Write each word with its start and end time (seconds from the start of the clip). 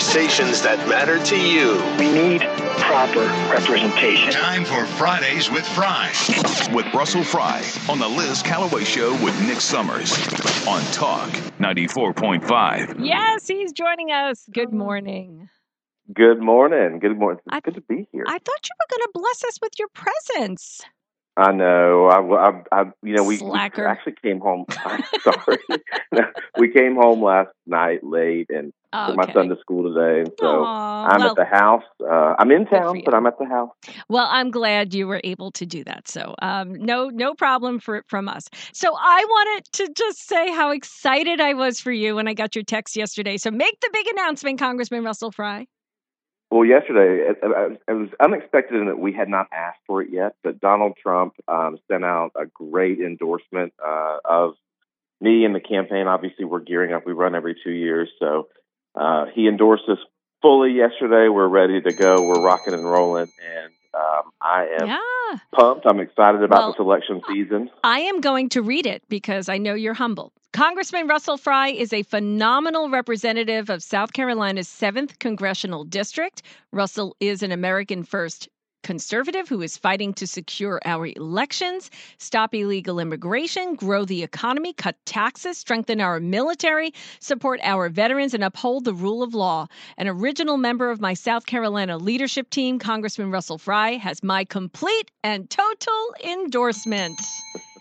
conversations 0.00 0.62
that 0.62 0.78
matter 0.88 1.22
to 1.22 1.36
you. 1.36 1.76
We 1.98 2.10
need 2.10 2.40
proper 2.80 3.20
representation. 3.52 4.32
Time 4.32 4.64
for 4.64 4.86
Fridays 4.96 5.50
with 5.50 5.66
Fry. 5.68 6.10
With 6.72 6.86
Russell 6.94 7.22
Fry 7.22 7.62
on 7.86 7.98
the 7.98 8.08
Liz 8.08 8.42
Callaway 8.42 8.84
Show 8.84 9.12
with 9.22 9.38
Nick 9.46 9.60
Summers 9.60 10.16
on 10.66 10.80
Talk 10.92 11.28
94.5. 11.58 13.04
Yes, 13.04 13.46
he's 13.46 13.72
joining 13.72 14.10
us. 14.10 14.48
Good 14.50 14.68
oh. 14.72 14.76
morning. 14.76 15.50
Good 16.14 16.40
morning. 16.40 16.98
Good 16.98 17.18
morning. 17.18 17.42
It's 17.46 17.56
I- 17.56 17.60
good 17.60 17.74
to 17.74 17.82
be 17.82 18.08
here. 18.10 18.24
I 18.26 18.38
thought 18.38 18.68
you 18.68 18.74
were 18.80 18.96
going 18.96 19.02
to 19.02 19.10
bless 19.12 19.44
us 19.44 19.58
with 19.60 19.72
your 19.78 19.88
presence. 19.88 20.80
I 21.36 21.52
know. 21.52 22.06
I, 22.06 22.48
I, 22.48 22.62
I 22.72 22.84
you 23.02 23.14
know, 23.14 23.24
we, 23.24 23.38
we 23.38 23.56
actually 23.56 24.14
came 24.22 24.40
home. 24.40 24.66
I'm 24.84 25.00
sorry. 25.24 25.58
we 26.56 26.70
came 26.72 26.96
home 26.96 27.22
last 27.22 27.50
night 27.66 28.04
late 28.04 28.48
and 28.50 28.72
my 28.92 29.24
Okay. 29.24 29.32
son 29.32 29.48
to 29.48 29.56
school 29.60 29.94
today. 29.94 30.20
And 30.20 30.32
so 30.38 30.46
Aw, 30.64 31.08
I'm 31.08 31.20
well, 31.20 31.30
at 31.30 31.36
the 31.36 31.44
house. 31.44 31.84
Uh, 32.02 32.34
I'm 32.38 32.50
in 32.50 32.66
town, 32.66 33.02
but 33.04 33.14
I'm 33.14 33.26
at 33.26 33.38
the 33.38 33.46
house. 33.46 33.70
well, 34.08 34.26
I'm 34.30 34.50
glad 34.50 34.92
you 34.92 35.06
were 35.06 35.20
able 35.24 35.50
to 35.52 35.64
do 35.64 35.84
that. 35.84 36.08
So, 36.08 36.34
um, 36.42 36.74
no, 36.74 37.08
no 37.08 37.34
problem 37.34 37.78
for 37.78 38.02
from 38.08 38.28
us. 38.28 38.48
So, 38.72 38.94
I 38.94 39.24
wanted 39.24 39.64
to 39.72 39.92
just 39.96 40.26
say 40.28 40.50
how 40.52 40.70
excited 40.70 41.40
I 41.40 41.54
was 41.54 41.80
for 41.80 41.92
you 41.92 42.16
when 42.16 42.28
I 42.28 42.34
got 42.34 42.54
your 42.54 42.64
text 42.64 42.96
yesterday. 42.96 43.36
So, 43.36 43.50
make 43.50 43.78
the 43.80 43.90
big 43.92 44.06
announcement, 44.08 44.58
Congressman 44.58 45.04
Russell 45.04 45.30
Fry. 45.30 45.66
Well, 46.50 46.64
yesterday 46.64 47.30
it, 47.30 47.38
was 47.88 48.08
unexpected 48.18 48.80
in 48.80 48.86
that 48.86 48.98
we 48.98 49.12
had 49.12 49.28
not 49.28 49.46
asked 49.52 49.78
for 49.86 50.02
it 50.02 50.08
yet, 50.10 50.34
but 50.42 50.60
Donald 50.60 50.94
Trump 51.00 51.34
um, 51.46 51.78
sent 51.88 52.04
out 52.04 52.32
a 52.34 52.46
great 52.46 52.98
endorsement 52.98 53.72
uh, 53.84 54.18
of 54.24 54.54
me 55.20 55.44
and 55.44 55.54
the 55.54 55.60
campaign. 55.60 56.08
Obviously, 56.08 56.44
we're 56.44 56.60
gearing 56.60 56.92
up. 56.92 57.06
We 57.06 57.12
run 57.12 57.36
every 57.36 57.54
two 57.62 57.70
years, 57.70 58.08
so 58.18 58.48
uh, 58.96 59.26
he 59.32 59.46
endorsed 59.46 59.84
us 59.88 59.98
fully 60.42 60.72
yesterday. 60.72 61.28
We're 61.28 61.46
ready 61.46 61.80
to 61.82 61.92
go. 61.92 62.20
We're 62.20 62.42
rocking 62.42 62.74
and 62.74 62.84
rolling, 62.84 63.30
and 63.56 63.72
um, 63.94 64.30
I 64.40 64.66
am 64.80 64.88
Yeah, 64.88 65.38
pumped. 65.52 65.86
I'm 65.86 66.00
excited 66.00 66.42
about 66.42 66.58
Well, 66.58 66.72
this 66.72 66.80
election 66.80 67.22
season. 67.28 67.70
I 67.84 68.00
am 68.00 68.20
going 68.20 68.48
to 68.50 68.62
read 68.62 68.86
it 68.86 69.02
because 69.08 69.48
I 69.48 69.58
know 69.58 69.74
you're 69.74 69.94
humble. 69.94 70.32
Congressman 70.52 71.06
Russell 71.06 71.36
Fry 71.36 71.68
is 71.68 71.92
a 71.92 72.02
phenomenal 72.02 72.90
representative 72.90 73.70
of 73.70 73.82
South 73.82 74.12
Carolina's 74.12 74.68
7th 74.68 75.18
Congressional 75.20 75.84
District. 75.84 76.42
Russell 76.72 77.16
is 77.20 77.42
an 77.42 77.52
American 77.52 78.02
First 78.02 78.48
conservative 78.82 79.48
who 79.48 79.62
is 79.62 79.76
fighting 79.76 80.14
to 80.14 80.26
secure 80.26 80.80
our 80.84 81.06
elections, 81.06 81.90
stop 82.18 82.54
illegal 82.54 82.98
immigration, 82.98 83.74
grow 83.74 84.04
the 84.04 84.22
economy, 84.22 84.72
cut 84.72 84.96
taxes, 85.06 85.58
strengthen 85.58 86.00
our 86.00 86.20
military, 86.20 86.92
support 87.18 87.60
our 87.62 87.88
veterans, 87.88 88.34
and 88.34 88.44
uphold 88.44 88.84
the 88.84 88.94
rule 88.94 89.22
of 89.22 89.34
law. 89.34 89.66
An 89.96 90.08
original 90.08 90.56
member 90.56 90.90
of 90.90 91.00
my 91.00 91.14
South 91.14 91.46
Carolina 91.46 91.98
leadership 91.98 92.50
team, 92.50 92.78
Congressman 92.78 93.30
Russell 93.30 93.58
Fry, 93.58 93.92
has 93.92 94.22
my 94.22 94.44
complete 94.44 95.10
and 95.22 95.48
total 95.50 96.14
endorsement. 96.24 97.20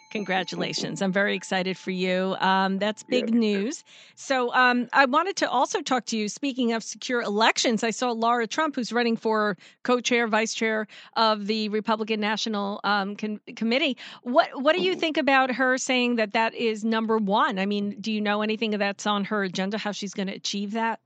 Congratulations. 0.10 1.02
I'm 1.02 1.12
very 1.12 1.36
excited 1.36 1.78
for 1.78 1.92
you. 1.92 2.36
Um, 2.40 2.80
that's 2.80 3.04
big 3.04 3.34
news. 3.34 3.84
So, 4.16 4.52
um, 4.54 4.88
I 4.92 5.06
wanted 5.06 5.36
to 5.38 5.50
also 5.50 5.82
talk 5.82 6.06
to 6.06 6.18
you. 6.18 6.30
Speaking 6.30 6.74
of 6.74 6.84
secure 6.84 7.22
elections, 7.22 7.84
I 7.84 7.92
saw 7.92 8.12
Laura 8.12 8.48
Trump, 8.48 8.76
who's 8.76 8.92
running 8.92 9.18
for 9.18 9.56
co 9.84 10.02
chair, 10.02 10.28
vice 10.28 10.54
chair 10.54 10.88
of 11.16 11.46
the 11.46 11.70
Republican 11.70 12.20
National 12.20 12.80
um, 12.84 13.16
Committee. 13.16 13.98
What, 14.24 14.50
what 14.62 14.76
do 14.76 14.82
you 14.82 14.96
think 14.96 15.18
about 15.18 15.52
her 15.52 15.78
saying 15.78 16.16
that 16.16 16.34
that 16.34 16.56
is 16.56 16.84
number 16.84 17.18
one? 17.18 17.60
I 17.60 17.66
mean, 17.68 17.96
do 18.02 18.12
you 18.12 18.22
know 18.22 18.42
anything 18.42 18.72
that's 18.72 19.06
on 19.06 19.26
her 19.26 19.44
agenda, 19.44 19.78
how 19.78 19.92
she's 19.92 20.14
going 20.14 20.28
to 20.28 20.36
achieve 20.36 20.72
that? 20.72 21.00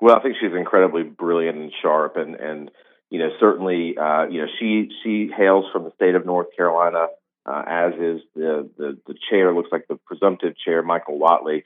Well, 0.00 0.16
I 0.16 0.20
think 0.20 0.36
she's 0.40 0.52
incredibly 0.56 1.02
brilliant 1.02 1.58
and 1.58 1.72
sharp, 1.82 2.16
and 2.16 2.34
and 2.34 2.70
you 3.10 3.18
know 3.18 3.30
certainly 3.40 3.96
uh, 3.96 4.26
you 4.26 4.42
know 4.42 4.48
she 4.58 4.90
she 5.02 5.30
hails 5.34 5.64
from 5.72 5.84
the 5.84 5.92
state 5.96 6.14
of 6.14 6.26
North 6.26 6.48
Carolina, 6.56 7.06
uh, 7.46 7.62
as 7.66 7.92
is 7.94 8.20
the, 8.34 8.68
the 8.76 8.98
the 9.06 9.14
chair. 9.30 9.54
Looks 9.54 9.70
like 9.72 9.86
the 9.88 9.96
presumptive 9.96 10.54
chair, 10.58 10.82
Michael 10.82 11.18
Whatley. 11.18 11.62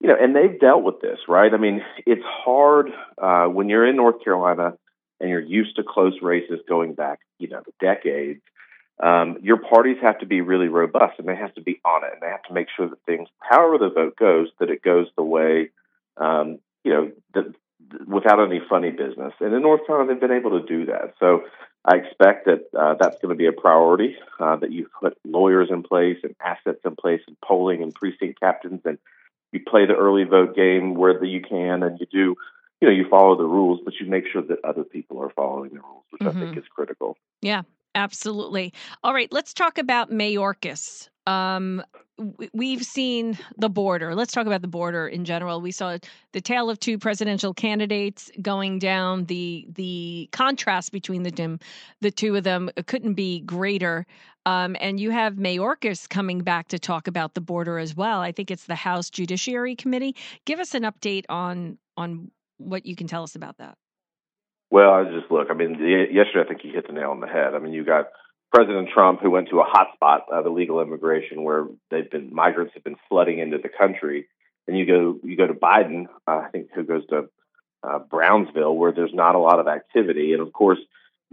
You 0.00 0.08
know, 0.08 0.16
and 0.20 0.34
they've 0.34 0.58
dealt 0.58 0.82
with 0.82 1.00
this, 1.00 1.18
right? 1.28 1.52
I 1.54 1.58
mean, 1.58 1.82
it's 2.06 2.24
hard 2.24 2.90
uh, 3.18 3.46
when 3.46 3.68
you're 3.68 3.86
in 3.86 3.94
North 3.94 4.22
Carolina 4.24 4.76
and 5.20 5.30
you're 5.30 5.40
used 5.40 5.76
to 5.76 5.84
close 5.86 6.14
races 6.20 6.58
going 6.68 6.94
back, 6.94 7.20
you 7.38 7.48
know, 7.48 7.62
decades. 7.80 8.42
Um, 9.00 9.38
your 9.42 9.58
parties 9.58 9.98
have 10.02 10.18
to 10.18 10.26
be 10.26 10.40
really 10.40 10.66
robust, 10.66 11.20
and 11.20 11.28
they 11.28 11.36
have 11.36 11.54
to 11.54 11.60
be 11.60 11.80
on 11.84 12.04
it, 12.04 12.10
and 12.12 12.20
they 12.20 12.26
have 12.26 12.42
to 12.44 12.52
make 12.52 12.66
sure 12.76 12.88
that 12.88 12.98
things, 13.06 13.28
however 13.38 13.78
the 13.78 13.90
vote 13.90 14.16
goes, 14.16 14.48
that 14.58 14.70
it 14.70 14.82
goes 14.82 15.06
the 15.16 15.22
way 15.22 15.70
um, 16.16 16.58
you 16.84 16.92
know, 16.92 17.12
that 17.34 17.54
without 18.06 18.44
any 18.44 18.60
funny 18.68 18.90
business. 18.90 19.32
And 19.40 19.54
in 19.54 19.62
North 19.62 19.86
Carolina, 19.86 20.12
they've 20.12 20.20
been 20.20 20.36
able 20.36 20.60
to 20.60 20.66
do 20.66 20.86
that. 20.86 21.14
So 21.20 21.42
I 21.84 21.96
expect 21.96 22.46
that 22.46 22.68
uh, 22.78 22.94
that's 22.98 23.16
going 23.20 23.30
to 23.30 23.38
be 23.38 23.46
a 23.46 23.52
priority, 23.52 24.16
uh, 24.38 24.56
that 24.56 24.72
you 24.72 24.88
put 25.00 25.18
lawyers 25.24 25.68
in 25.70 25.82
place 25.82 26.18
and 26.22 26.34
assets 26.44 26.80
in 26.84 26.96
place 26.96 27.20
and 27.26 27.36
polling 27.40 27.82
and 27.82 27.94
precinct 27.94 28.40
captains 28.40 28.80
and 28.84 28.98
you 29.52 29.60
play 29.60 29.86
the 29.86 29.94
early 29.94 30.24
vote 30.24 30.56
game 30.56 30.94
where 30.94 31.18
the, 31.18 31.28
you 31.28 31.42
can 31.42 31.82
and 31.82 32.00
you 32.00 32.06
do, 32.10 32.34
you 32.80 32.88
know, 32.88 32.90
you 32.90 33.06
follow 33.08 33.36
the 33.36 33.44
rules, 33.44 33.80
but 33.84 33.94
you 34.00 34.06
make 34.06 34.24
sure 34.32 34.42
that 34.42 34.64
other 34.64 34.82
people 34.82 35.20
are 35.22 35.30
following 35.30 35.70
the 35.74 35.80
rules, 35.80 36.04
which 36.10 36.22
I 36.22 36.32
think 36.32 36.56
is 36.56 36.64
critical. 36.74 37.16
Yeah, 37.42 37.62
absolutely. 37.94 38.72
All 39.04 39.12
right, 39.12 39.30
let's 39.30 39.52
talk 39.52 39.78
about 39.78 40.10
Mayorkas. 40.10 41.08
Um, 41.26 41.82
we've 42.52 42.82
seen 42.82 43.38
the 43.56 43.68
border. 43.68 44.14
Let's 44.14 44.32
talk 44.32 44.46
about 44.46 44.62
the 44.62 44.68
border 44.68 45.08
in 45.08 45.24
general. 45.24 45.60
We 45.60 45.70
saw 45.70 45.98
the 46.32 46.40
tale 46.40 46.70
of 46.70 46.78
two 46.78 46.98
presidential 46.98 47.54
candidates 47.54 48.30
going 48.40 48.78
down. 48.78 49.26
The 49.26 49.66
the 49.74 50.28
contrast 50.32 50.92
between 50.92 51.22
the 51.22 51.30
them, 51.30 51.58
the 52.00 52.10
two 52.10 52.36
of 52.36 52.44
them 52.44 52.70
couldn't 52.86 53.14
be 53.14 53.40
greater. 53.40 54.06
Um, 54.44 54.76
and 54.80 54.98
you 54.98 55.10
have 55.10 55.34
Mayorkas 55.34 56.08
coming 56.08 56.40
back 56.40 56.68
to 56.68 56.78
talk 56.78 57.06
about 57.06 57.34
the 57.34 57.40
border 57.40 57.78
as 57.78 57.94
well. 57.94 58.20
I 58.20 58.32
think 58.32 58.50
it's 58.50 58.66
the 58.66 58.74
House 58.74 59.08
Judiciary 59.08 59.76
Committee. 59.76 60.16
Give 60.44 60.58
us 60.58 60.74
an 60.74 60.82
update 60.82 61.24
on 61.28 61.78
on 61.96 62.30
what 62.58 62.86
you 62.86 62.96
can 62.96 63.06
tell 63.06 63.22
us 63.22 63.34
about 63.34 63.58
that. 63.58 63.76
Well, 64.70 64.90
I 64.90 65.04
just 65.04 65.30
look. 65.30 65.48
I 65.50 65.54
mean, 65.54 65.72
yesterday 66.12 66.44
I 66.44 66.48
think 66.48 66.64
you 66.64 66.72
hit 66.72 66.86
the 66.86 66.94
nail 66.94 67.10
on 67.10 67.20
the 67.20 67.26
head. 67.26 67.54
I 67.54 67.58
mean, 67.58 67.72
you 67.72 67.84
got 67.84 68.06
President 68.52 68.90
Trump 68.92 69.20
who 69.20 69.30
went 69.30 69.48
to 69.48 69.60
a 69.60 69.64
hot 69.64 69.88
spot 69.94 70.26
of 70.30 70.46
illegal 70.46 70.80
immigration 70.82 71.42
where 71.42 71.66
they've 71.90 72.10
been 72.10 72.34
migrants 72.34 72.74
have 72.74 72.84
been 72.84 72.96
flooding 73.08 73.38
into 73.38 73.58
the 73.58 73.68
country, 73.68 74.28
and 74.66 74.76
you 74.76 74.86
go 74.86 75.18
you 75.22 75.36
go 75.36 75.46
to 75.46 75.54
Biden, 75.54 76.06
uh, 76.26 76.42
I 76.46 76.48
think 76.50 76.68
who 76.74 76.84
goes 76.84 77.06
to 77.08 77.28
uh, 77.82 77.98
Brownsville 77.98 78.76
where 78.76 78.92
there's 78.92 79.14
not 79.14 79.34
a 79.34 79.38
lot 79.38 79.58
of 79.58 79.68
activity, 79.68 80.32
and 80.32 80.42
of 80.42 80.52
course. 80.52 80.78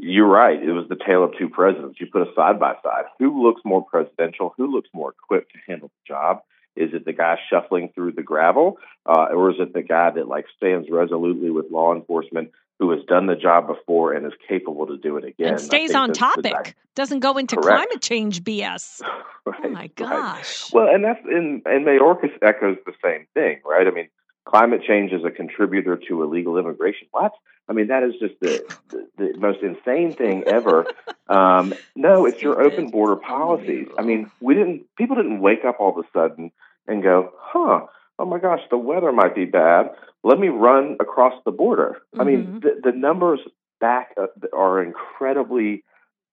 You're 0.02 0.28
right. 0.30 0.64
It 0.64 0.72
was 0.72 0.88
the 0.88 0.96
tale 0.96 1.26
of 1.26 1.34
two 1.38 1.50
presidents. 1.50 2.00
You 2.00 2.08
put 2.08 2.22
a 2.22 2.34
side 2.34 2.58
by 2.58 2.76
side. 2.82 3.04
Who 3.20 3.44
looks 3.44 3.60
more 3.66 3.84
presidential? 3.84 4.54
Who 4.56 4.72
looks 4.72 4.88
more 4.94 5.12
equipped 5.12 5.52
to 5.52 5.60
handle 5.68 5.90
the 5.90 6.08
job? 6.08 6.40
Is 6.78 6.94
it 6.94 7.04
the 7.04 7.12
guy 7.12 7.38
shuffling 7.50 7.90
through 7.94 8.14
the 8.14 8.24
gravel, 8.24 8.78
uh, 9.06 9.26
or 9.32 9.52
is 9.52 9.58
it 9.60 9.74
the 9.74 9.82
guy 9.82 10.12
that 10.12 10.30
like 10.30 10.46
stands 10.56 10.88
resolutely 10.90 11.50
with 11.50 11.70
law 11.70 11.94
enforcement 11.94 12.52
who 12.80 12.92
has 12.92 13.04
done 13.08 13.28
the 13.28 13.36
job 13.36 13.68
before 13.68 14.14
and 14.14 14.26
is 14.26 14.34
capable 14.48 14.88
to 14.88 14.98
do 14.98 15.18
it 15.18 15.26
again. 15.26 15.50
and 15.54 15.62
stays 15.62 15.94
on 15.94 16.14
topic. 16.14 16.76
Doesn't 16.96 17.20
go 17.20 17.38
into 17.38 17.56
Correct. 17.56 17.68
climate 17.90 18.02
change 18.02 18.44
BS. 18.44 19.00
di- 19.00 19.06
Oh 19.46 19.52
right, 19.52 19.72
my 19.72 19.80
right. 19.82 19.96
gosh. 19.96 20.72
Well, 20.74 20.88
and 20.94 21.04
that's 21.04 21.20
and 21.26 21.62
and 21.66 21.86
Mayorkas 21.86 22.32
echoes 22.42 22.78
the 22.86 22.92
same 23.04 23.26
thing, 23.34 23.62
right? 23.66 23.88
I 23.88 23.92
mean, 23.92 24.10
climate 24.46 24.82
change 24.86 25.12
is 25.12 25.24
a 25.24 25.32
contributor 25.32 25.96
to 26.08 26.24
illegal 26.24 26.58
immigration. 26.58 27.08
What? 27.12 27.32
I 27.68 27.74
mean, 27.74 27.88
that 27.88 28.04
is 28.04 28.14
just 28.20 28.34
the 28.42 28.64
the, 28.90 29.08
the 29.18 29.38
most 29.40 29.60
insane 29.64 30.14
thing 30.14 30.44
ever. 30.46 30.86
Um, 31.30 31.76
no, 31.96 32.26
it's 32.26 32.42
your 32.42 32.60
open 32.60 32.90
border 32.90 33.16
policies. 33.16 33.88
I 34.00 34.02
mean, 34.02 34.32
we 34.42 34.56
didn't. 34.56 34.86
People 34.98 35.16
didn't 35.16 35.42
wake 35.42 35.64
up 35.64 35.76
all 35.80 35.92
of 35.92 36.04
a 36.04 36.08
sudden 36.12 36.52
and 36.88 37.04
go, 37.04 37.32
"Huh? 37.40 37.86
Oh 38.20 38.26
my 38.26 38.38
gosh, 38.38 38.60
the 38.70 38.78
weather 38.78 39.12
might 39.12 39.34
be 39.34 39.46
bad. 39.46 39.92
Let 40.24 40.38
me 40.40 40.50
run 40.50 40.98
across 41.00 41.34
the 41.46 41.52
border." 41.52 42.02
I 42.20 42.24
mean, 42.26 42.46
Mhm. 42.46 42.62
the, 42.62 42.92
the 42.92 42.98
numbers 42.98 43.40
back 43.80 44.14
uh, 44.18 44.28
are 44.54 44.84
incredibly. 44.84 45.84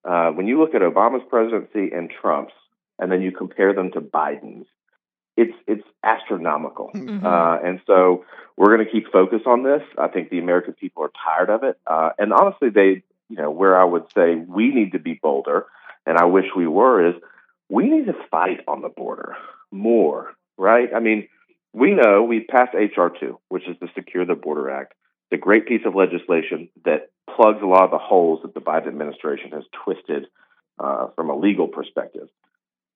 Uh, 0.05 0.31
when 0.33 0.47
you 0.47 0.59
look 0.61 0.75
at 0.75 0.83
Obama's 0.83 1.25
presidency 1.29 1.91
and 1.93 2.11
Trump's, 2.11 2.53
and 2.99 3.11
then 3.11 3.23
you 3.23 3.33
compare 3.33 3.73
them 3.73 3.91
to 3.93 4.01
Biden's, 4.01 4.67
it's 5.37 5.57
it's 5.67 5.87
astronomical. 6.03 6.91
Mhm. 6.95 7.25
Uh, 7.25 7.59
and 7.65 7.81
so 7.87 8.25
we're 8.57 8.75
going 8.75 8.85
to 8.85 8.91
keep 8.91 9.11
focus 9.13 9.43
on 9.47 9.63
this. 9.63 9.83
I 9.99 10.09
think 10.09 10.31
the 10.31 10.39
American 10.41 10.75
people 10.75 11.05
are 11.05 11.13
tired 11.25 11.51
of 11.51 11.63
it, 11.63 11.79
uh, 11.87 12.11
and 12.19 12.33
honestly, 12.33 12.69
they, 12.71 13.03
you 13.29 13.37
know, 13.37 13.51
where 13.51 13.81
I 13.81 13.85
would 13.85 14.07
say 14.13 14.35
we 14.37 14.73
need 14.75 14.93
to 14.93 14.99
be 14.99 15.15
bolder, 15.23 15.67
and 16.07 16.19
I 16.19 16.25
wish 16.25 16.47
we 16.57 16.67
were, 16.67 17.07
is 17.09 17.15
we 17.69 17.89
need 17.89 18.07
to 18.07 18.15
fight 18.31 18.61
on 18.67 18.83
the 18.83 18.89
border 18.89 19.37
more, 19.71 20.33
right? 20.57 20.89
I 20.95 21.01
mean, 21.01 21.29
we 21.77 21.93
know 21.93 22.23
we 22.23 22.41
passed 22.41 22.75
HR 22.75 23.09
two, 23.21 23.39
which 23.49 23.69
is 23.69 23.77
the 23.81 23.89
Secure 23.95 24.25
the 24.25 24.35
Border 24.35 24.71
Act. 24.71 24.95
the 25.31 25.37
great 25.37 25.67
piece 25.67 25.83
of 25.85 25.95
legislation 25.95 26.69
that 26.85 27.11
plugs 27.35 27.59
a 27.61 27.67
lot 27.67 27.83
of 27.83 27.91
the 27.91 27.99
holes 27.99 28.39
that 28.43 28.55
the 28.55 28.61
Biden 28.61 28.87
administration 28.87 29.51
has 29.51 29.65
twisted 29.85 30.27
uh, 30.79 31.09
from 31.17 31.31
a 31.31 31.37
legal 31.37 31.67
perspective. 31.67 32.29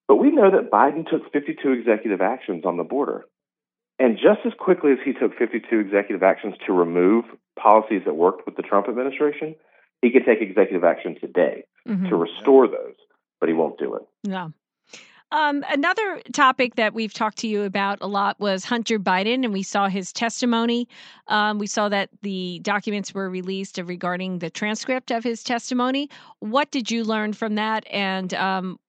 But 0.07 0.17
we 0.17 0.31
know 0.31 0.49
that 0.53 0.71
Biden 0.71 1.09
took 1.11 1.33
52 1.33 1.73
executive 1.73 2.21
actions 2.21 2.65
on 2.65 2.77
the 2.77 2.85
border. 2.85 3.25
And 3.99 4.17
just 4.17 4.41
as 4.47 4.53
quickly 4.59 4.93
as 4.93 4.99
he 5.05 5.13
took 5.13 5.37
52 5.37 5.79
executive 5.81 6.23
actions 6.23 6.55
to 6.67 6.73
remove 6.73 7.25
policies 7.59 8.03
that 8.07 8.15
worked 8.15 8.47
with 8.47 8.55
the 8.57 8.63
Trump 8.63 8.89
administration, 8.89 9.57
he 10.01 10.11
could 10.13 10.25
take 10.25 10.41
executive 10.41 10.85
action 10.85 11.17
today 11.21 11.65
Mhm. 11.89 12.09
to 12.11 12.17
restore 12.17 12.69
those, 12.69 12.95
but 13.41 13.49
he 13.49 13.55
won't 13.55 13.77
do 13.79 13.97
it. 13.97 14.03
Yeah. 14.23 14.49
Um, 15.33 15.65
another 15.69 16.21
topic 16.33 16.75
that 16.75 16.93
we've 16.93 17.15
talked 17.15 17.39
to 17.39 17.47
you 17.49 17.63
about 17.63 17.99
a 18.01 18.07
lot 18.09 18.41
was 18.41 18.65
Hunter 18.65 18.99
Biden, 18.99 19.45
and 19.45 19.53
we 19.53 19.63
saw 19.63 19.89
his 19.89 20.13
testimony. 20.13 20.89
Um, 21.29 21.59
we 21.59 21.69
saw 21.69 21.89
that 21.89 22.11
the 22.23 22.59
documents 22.65 23.15
were 23.15 23.31
released 23.31 23.79
regarding 23.79 24.41
the 24.41 24.51
transcript 24.51 25.13
of 25.13 25.23
his 25.23 25.45
testimony. 25.45 26.11
What 26.41 26.73
did 26.73 26.91
you 26.91 27.05
learn 27.05 27.33
from 27.33 27.55
that? 27.55 27.87
And 27.93 28.35
um, 28.35 28.81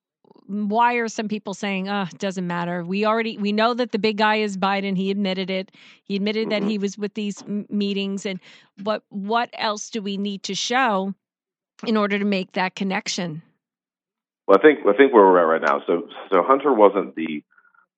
why 0.47 0.95
are 0.95 1.07
some 1.07 1.27
people 1.27 1.53
saying, 1.53 1.89
"Oh, 1.89 2.07
it 2.11 2.17
doesn't 2.17 2.47
matter"? 2.47 2.83
We 2.83 3.05
already 3.05 3.37
we 3.37 3.51
know 3.51 3.75
that 3.75 3.91
the 3.91 3.99
big 3.99 4.17
guy 4.17 4.37
is 4.37 4.57
Biden. 4.57 4.97
He 4.97 5.11
admitted 5.11 5.51
it. 5.51 5.71
He 6.03 6.15
admitted 6.15 6.49
that 6.49 6.63
Mhm. 6.63 6.69
he 6.69 6.77
was 6.79 6.97
with 6.97 7.13
these 7.13 7.43
m- 7.43 7.67
meetings. 7.69 8.25
And 8.25 8.39
what 8.83 9.03
what 9.09 9.49
else 9.53 9.91
do 9.91 10.01
we 10.01 10.17
need 10.17 10.41
to 10.43 10.55
show 10.55 11.13
in 11.85 11.97
order 11.97 12.17
to 12.17 12.25
make 12.25 12.53
that 12.53 12.73
connection? 12.75 13.43
Well, 14.47 14.57
I 14.57 14.61
think 14.61 14.79
I 14.87 14.93
think 14.97 15.13
where 15.13 15.25
we're 15.25 15.39
at 15.39 15.61
right 15.61 15.61
now. 15.61 15.81
So 15.87 16.07
so 16.31 16.43
Hunter 16.43 16.73
wasn't 16.73 17.15
the 17.15 17.43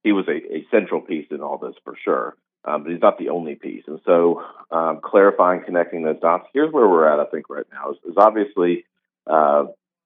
he 0.04 0.12
was 0.12 0.25
a, 0.28 0.56
a 0.56 0.66
central 0.69 1.01
piece 1.01 1.28
in 1.31 1.42
all 1.42 1.57
this 1.57 1.75
for 1.84 1.95
sure, 2.04 2.36
um, 2.66 2.84
but 2.84 2.92
he's 2.92 3.01
not 3.01 3.18
the 3.18 3.30
only 3.30 3.56
piece. 3.56 3.84
And 3.88 4.00
so 4.06 4.44
um, 4.69 5.00
clarifying, 5.04 5.63
connecting 5.66 6.04
those 6.04 6.19
dots. 6.19 6.48
Here's 6.54 6.72
where 6.72 6.88
we're 6.88 7.07
at. 7.07 7.19
I 7.19 7.30
think 7.30 7.50
right 7.50 7.66
now 7.72 7.92
is, 7.92 7.98
is 8.06 8.18
obviously 8.18 8.86
uh, 9.25 9.66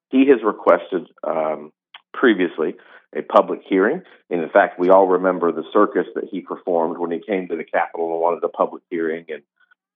he 0.10 0.28
has 0.28 0.44
requested 0.44 1.08
um, 1.24 1.74
previously 2.14 2.76
a 3.16 3.22
public 3.22 3.62
hearing, 3.68 4.04
and 4.30 4.42
in 4.42 4.50
fact, 4.50 4.80
we 4.80 4.90
all 4.90 5.08
remember 5.08 5.52
the 5.52 5.64
circus 5.74 6.06
that 6.14 6.26
he 6.30 6.42
performed 6.42 6.98
when 6.98 7.10
he 7.12 7.20
came 7.26 7.48
to 7.48 7.56
the 7.56 7.64
Capitol 7.64 8.12
and 8.12 8.22
wanted 8.22 8.44
a 8.44 8.50
public 8.50 8.84
hearing, 8.90 9.26
and 9.30 9.42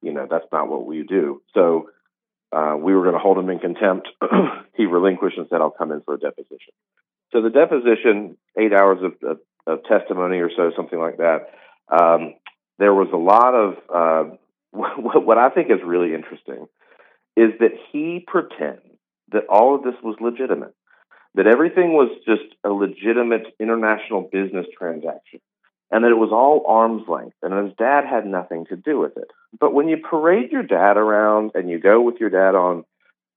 you 0.02 0.12
know 0.12 0.28
that's 0.30 0.52
not 0.52 0.68
what 0.68 0.86
we 0.86 1.04
do. 1.04 1.42
So. 1.54 1.90
Uh, 2.52 2.76
we 2.78 2.94
were 2.94 3.04
going 3.04 3.14
to 3.14 3.20
hold 3.20 3.38
him 3.38 3.50
in 3.50 3.60
contempt. 3.60 4.10
he 4.76 4.86
relinquished 4.86 5.38
and 5.38 5.48
said, 5.50 5.62
I'll 5.62 5.72
come 5.72 5.92
in 5.92 6.02
for 6.02 6.16
a 6.16 6.20
deposition. 6.20 6.74
So 7.32 7.42
the 7.42 7.50
deposition, 7.50 8.38
eight 8.58 8.74
hours 8.74 9.00
of, 9.02 9.14
of, 9.30 9.38
of 9.66 9.84
testimony 9.86 10.38
or 10.40 10.50
so, 10.56 10.72
something 10.76 11.00
like 11.00 11.18
that. 11.18 11.50
Um, 11.90 12.36
there 12.78 12.94
was 12.94 13.08
a 13.14 13.18
lot 13.18 13.54
of 13.54 13.76
uh, 13.94 14.36
what, 14.72 15.26
what 15.26 15.38
I 15.38 15.50
think 15.50 15.70
is 15.70 15.80
really 15.86 16.14
interesting 16.14 16.68
is 17.38 17.52
that 17.60 17.72
he 17.92 18.24
pretends 18.26 18.82
that 19.32 19.44
all 19.50 19.76
of 19.76 19.84
this 19.84 19.96
was 20.04 20.18
legitimate, 20.20 20.76
that 21.36 21.48
everything 21.48 21.94
was 21.94 22.12
just 22.26 22.56
a 22.66 22.70
legitimate 22.70 23.48
international 23.60 24.30
business 24.32 24.66
transaction, 24.78 25.40
and 25.92 26.04
that 26.04 26.12
it 26.12 26.18
was 26.18 26.32
all 26.32 26.64
arm's 26.68 27.08
length, 27.08 27.36
and 27.42 27.54
his 27.66 27.76
dad 27.78 28.06
had 28.06 28.26
nothing 28.26 28.66
to 28.68 28.76
do 28.76 29.00
with 29.00 29.18
it. 29.18 29.30
But 29.60 29.74
when 29.74 29.90
you 29.90 29.98
parade 29.98 30.52
your 30.52 30.64
dad 30.64 30.98
around 30.98 31.52
and 31.56 31.70
you 31.70 31.80
go 31.80 32.02
with 32.02 32.16
your 32.20 32.30
dad 32.30 32.56
on 32.56 32.86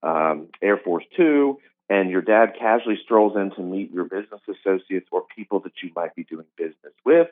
um, 0.03 0.47
Air 0.61 0.77
Force 0.77 1.03
Two, 1.17 1.59
and 1.89 2.09
your 2.09 2.21
dad 2.21 2.53
casually 2.57 2.97
strolls 3.03 3.35
in 3.35 3.51
to 3.51 3.61
meet 3.61 3.91
your 3.91 4.05
business 4.05 4.41
associates 4.49 5.07
or 5.11 5.23
people 5.35 5.59
that 5.61 5.73
you 5.83 5.91
might 5.95 6.15
be 6.15 6.23
doing 6.23 6.45
business 6.57 6.93
with, 7.05 7.27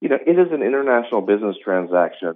you 0.00 0.08
know, 0.08 0.18
it 0.26 0.38
is 0.38 0.52
an 0.52 0.62
international 0.62 1.20
business 1.20 1.56
transaction, 1.62 2.34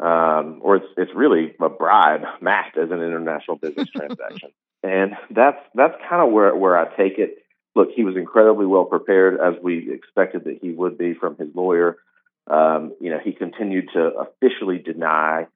um, 0.00 0.60
or 0.62 0.76
it's 0.76 0.86
it's 0.96 1.12
really 1.14 1.54
a 1.60 1.68
bribe 1.68 2.22
masked 2.40 2.76
as 2.76 2.90
an 2.90 3.02
international 3.02 3.56
business 3.56 3.88
transaction, 3.94 4.50
and 4.82 5.12
that's 5.30 5.60
that's 5.74 5.94
kind 6.08 6.22
of 6.26 6.32
where 6.32 6.54
where 6.54 6.78
I 6.78 6.86
take 6.96 7.18
it. 7.18 7.38
Look, 7.74 7.90
he 7.94 8.04
was 8.04 8.16
incredibly 8.16 8.66
well 8.66 8.84
prepared, 8.84 9.38
as 9.40 9.54
we 9.62 9.92
expected 9.92 10.44
that 10.44 10.58
he 10.60 10.70
would 10.72 10.98
be 10.98 11.14
from 11.14 11.36
his 11.36 11.48
lawyer. 11.54 11.96
Um, 12.46 12.94
you 13.00 13.10
know, 13.10 13.18
he 13.22 13.32
continued 13.32 13.90
to 13.94 14.10
officially 14.26 14.78
deny 14.78 15.46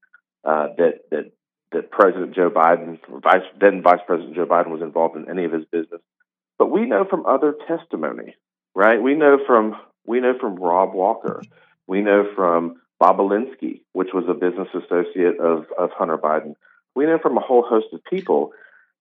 uh, 0.44 0.69
that 0.78 1.00
that 1.11 1.32
that 1.72 1.90
President 1.90 2.34
Joe 2.34 2.50
Biden, 2.50 2.99
Vice 3.22 3.43
then 3.61 3.82
Vice 3.82 4.00
President 4.06 4.37
Joe 4.37 4.46
Biden, 4.46 4.70
was 4.70 4.82
involved 4.82 5.16
in 5.16 5.28
any 5.28 5.44
of 5.44 5.52
his 5.52 5.64
business. 5.64 6.00
But 6.58 6.70
we 6.70 6.87
know 6.87 7.05
from 7.05 7.26
other 7.26 7.55
testimony, 7.66 8.37
right? 8.75 9.02
We 9.02 9.14
know 9.14 9.38
from 9.46 9.76
we 10.06 10.20
know 10.20 10.34
from 10.38 10.56
Rob 10.56 10.94
Walker, 10.94 11.43
we 11.88 12.00
know 12.00 12.28
from 12.37 12.81
Bobulinski, 13.02 13.81
which 13.93 14.11
was 14.14 14.25
a 14.28 14.34
business 14.34 14.69
associate 14.72 15.40
of 15.40 15.66
of 15.76 15.90
Hunter 15.90 16.19
Biden. 16.19 16.55
We 16.94 17.06
know 17.06 17.19
from 17.20 17.37
a 17.37 17.40
whole 17.40 17.62
host 17.62 17.87
of 17.93 18.05
people 18.05 18.52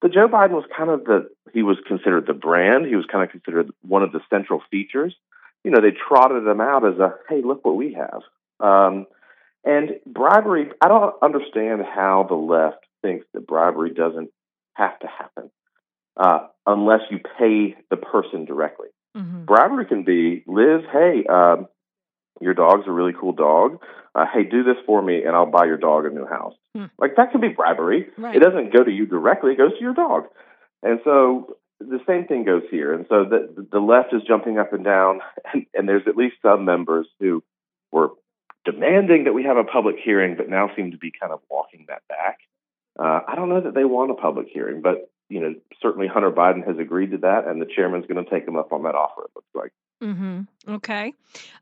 that 0.04 0.14
Joe 0.14 0.28
Biden 0.28 0.52
was 0.52 0.66
kind 0.78 0.90
of 0.90 1.06
the 1.06 1.30
he 1.54 1.64
was 1.64 1.78
considered 1.88 2.28
the 2.28 2.34
brand. 2.34 2.86
He 2.86 2.96
was 2.96 3.06
kind 3.12 3.24
of 3.24 3.32
considered 3.32 3.72
one 3.82 4.04
of 4.04 4.12
the 4.12 4.20
central 4.30 4.62
features. 4.70 5.16
You 5.64 5.72
know, 5.72 5.82
they 5.82 5.92
trotted 5.92 6.46
him 6.46 6.62
out 6.62 6.86
as 6.86 7.00
a 7.00 7.16
hey, 7.30 7.42
look 7.44 7.66
what 7.66 7.76
we 7.76 7.94
have. 7.94 8.22
Um, 8.60 9.08
and 9.64 9.92
bribery, 10.06 10.70
I 10.82 10.90
don't 10.90 11.16
understand 11.22 11.82
how 11.84 12.26
the 12.28 12.36
left 12.36 12.86
thinks 13.02 13.26
that 13.34 13.48
bribery 13.48 13.94
doesn't 13.94 14.30
have 14.74 15.00
to 15.00 15.08
happen 15.08 15.50
uh, 16.18 16.48
unless 16.68 17.02
you 17.10 17.20
pay 17.40 17.76
the 17.90 17.98
person 17.98 18.46
directly. 18.46 18.90
Mhm. 19.16 19.46
Bribery 19.46 19.86
can 19.86 20.04
be, 20.04 20.44
Liz, 20.48 20.82
hey, 20.92 21.24
um, 21.26 21.68
your 22.44 22.54
dog's 22.54 22.88
a 22.88 22.92
really 22.92 23.14
cool 23.20 23.34
dog. 23.34 23.80
Uh, 24.16 24.26
hey, 24.32 24.44
do 24.44 24.64
this 24.64 24.76
for 24.86 25.02
me, 25.02 25.24
and 25.24 25.36
I'll 25.36 25.50
buy 25.50 25.66
your 25.66 25.78
dog 25.78 26.06
a 26.06 26.10
new 26.10 26.26
house. 26.26 26.54
Hmm. 26.76 26.86
Like 27.00 27.16
that 27.18 27.32
can 27.32 27.42
be 27.42 27.50
bribery. 27.50 28.08
Right. 28.18 28.36
It 28.36 28.40
doesn't 28.40 28.74
go 28.74 28.84
to 28.84 28.92
you 28.92 29.06
directly; 29.06 29.54
it 29.54 29.58
goes 29.58 29.74
to 29.74 29.82
your 29.82 29.94
dog. 29.94 30.26
And 30.84 31.00
so 31.04 31.58
the 31.80 32.00
same 32.08 32.26
thing 32.26 32.46
goes 32.46 32.64
here. 32.70 32.94
And 32.94 33.06
so 33.10 33.26
the 33.26 33.68
the 33.72 33.80
left 33.80 34.14
is 34.14 34.22
jumping 34.28 34.60
up 34.60 34.74
and 34.74 34.84
down, 34.84 35.22
and, 35.54 35.66
and 35.74 35.90
there's 35.90 36.08
at 36.08 36.18
least 36.18 36.36
some 36.42 36.66
members 36.66 37.08
who 37.20 37.44
were 37.92 38.10
demanding 38.66 39.26
that 39.26 39.34
we 39.34 39.44
have 39.44 39.58
a 39.58 39.64
public 39.64 39.96
hearing, 40.04 40.36
but 40.38 40.50
now 40.50 40.70
seem 40.76 40.92
to 40.92 40.98
be 40.98 41.12
kind 41.12 41.34
of 41.34 41.40
walking 41.50 41.86
that 41.90 42.02
back. 42.08 42.40
Uh, 42.98 43.20
I 43.28 43.36
don't 43.36 43.50
know 43.50 43.62
that 43.62 43.74
they 43.74 43.86
want 43.86 44.12
a 44.12 44.16
public 44.16 44.48
hearing, 44.54 44.82
but 44.82 45.10
you 45.30 45.40
know, 45.40 45.56
certainly 45.82 46.08
Hunter 46.08 46.32
Biden 46.32 46.66
has 46.68 46.78
agreed 46.78 47.12
to 47.12 47.18
that, 47.20 47.48
and 47.48 47.62
the 47.62 47.66
chairman's 47.66 48.06
going 48.06 48.24
to 48.24 48.30
take 48.30 48.48
him 48.48 48.56
up 48.56 48.72
on 48.72 48.84
that 48.84 48.96
offer. 48.96 49.24
It 49.24 49.32
looks 49.36 49.48
like. 49.56 49.72
Mm-hmm. 50.02 50.42
Okay. 50.68 51.14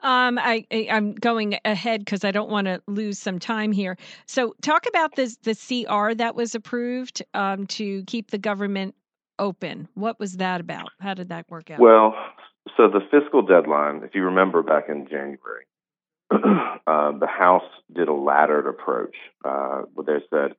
Um, 0.01 0.39
I, 0.39 0.66
I 0.72 0.88
I'm 0.92 1.13
going 1.13 1.60
ahead 1.63 2.04
because 2.04 2.24
I 2.24 2.31
don't 2.31 2.50
want 2.50 2.66
to 2.66 2.81
lose 2.88 3.19
some 3.19 3.39
time 3.39 3.72
here. 3.72 3.98
So 4.25 4.56
talk 4.62 4.88
about 4.88 5.16
this 5.16 5.38
the 5.44 5.56
CR 5.56 6.16
that 6.16 6.36
was 6.36 6.56
approved 6.56 7.24
um, 7.33 7.68
to 7.68 8.04
keep 8.06 8.31
the 8.31 8.38
government 8.39 8.95
open. 9.38 9.88
What 9.95 10.19
was 10.19 10.38
that 10.38 10.62
about? 10.62 10.89
How 11.00 11.13
did 11.13 11.30
that 11.30 11.50
work 11.50 11.69
out? 11.69 11.80
Well, 11.80 12.16
so 12.78 12.88
the 12.88 13.01
fiscal 13.12 13.42
deadline, 13.42 14.01
if 14.04 14.16
you 14.16 14.24
remember 14.24 14.63
back 14.63 14.86
in 14.88 15.07
January, 15.07 15.66
uh, 16.31 17.12
the 17.18 17.27
House 17.27 17.63
did 17.94 18.07
a 18.07 18.13
laddered 18.13 18.68
approach 18.68 19.16
uh, 19.44 19.81
where 19.94 20.06
they 20.06 20.25
said 20.30 20.56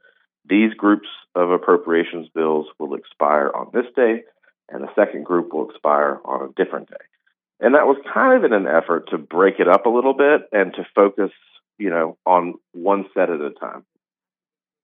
these 0.49 0.75
groups 0.75 1.09
of 1.35 1.51
appropriations 1.51 2.29
bills 2.35 2.67
will 2.79 2.95
expire 2.95 3.51
on 3.55 3.71
this 3.73 3.87
day, 3.97 4.25
and 4.69 4.83
the 4.83 4.95
second 4.95 5.25
group 5.25 5.53
will 5.53 5.71
expire 5.71 6.21
on 6.25 6.43
a 6.43 6.63
different 6.63 6.89
day. 6.91 6.97
And 7.63 7.77
that 7.77 7.87
was 7.87 7.97
kind 8.13 8.37
of 8.37 8.45
in 8.45 8.53
an 8.53 8.67
effort 8.67 9.11
to 9.11 9.19
break 9.19 9.61
it 9.61 9.69
up 9.69 9.87
a 9.87 9.89
little 9.89 10.15
bit 10.15 10.43
and 10.51 10.75
to 10.75 10.85
focus, 10.97 11.31
you 11.79 11.91
know, 11.91 12.19
on 12.27 12.55
one 12.73 13.07
set 13.15 13.31
at 13.31 13.41
a 13.41 13.51
time. 13.51 13.85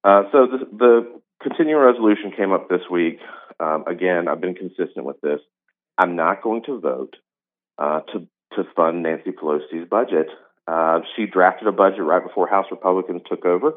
Uh, 0.05 0.23
so 0.31 0.47
the, 0.47 0.59
the 0.79 1.21
continuing 1.43 1.85
resolution 1.85 2.33
came 2.37 2.53
up 2.53 2.69
this 2.69 2.83
week. 2.89 3.19
Um, 3.59 3.85
again, 3.89 4.29
I've 4.29 4.41
been 4.41 4.55
consistent 4.55 5.05
with 5.05 5.21
this. 5.21 5.41
I'm 5.99 6.15
not 6.15 6.41
going 6.41 6.63
to 6.67 6.79
vote 6.79 7.17
uh, 7.79 8.01
to 8.13 8.29
to 8.55 8.65
fund 8.75 9.03
Nancy 9.03 9.33
Pelosi's 9.33 9.89
budget. 9.91 10.29
Uh, 10.67 11.01
she 11.15 11.27
drafted 11.27 11.69
a 11.69 11.73
budget 11.73 12.03
right 12.03 12.23
before 12.23 12.49
House 12.49 12.67
Republicans 12.71 13.23
took 13.29 13.45
over. 13.45 13.73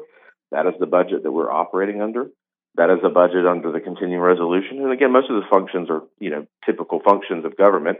That 0.52 0.66
is 0.66 0.74
the 0.78 0.86
budget 0.86 1.24
that 1.24 1.32
we're 1.32 1.50
operating 1.50 2.00
under. 2.00 2.26
That 2.76 2.90
is 2.90 3.00
a 3.04 3.10
budget 3.10 3.46
under 3.46 3.70
the 3.72 3.80
continuing 3.80 4.22
resolution. 4.22 4.78
And 4.78 4.92
again, 4.92 5.12
most 5.12 5.28
of 5.28 5.36
the 5.36 5.48
functions 5.50 5.90
are 5.90 6.02
you 6.20 6.30
know 6.30 6.46
typical 6.64 7.00
functions 7.04 7.44
of 7.44 7.56
government, 7.56 7.98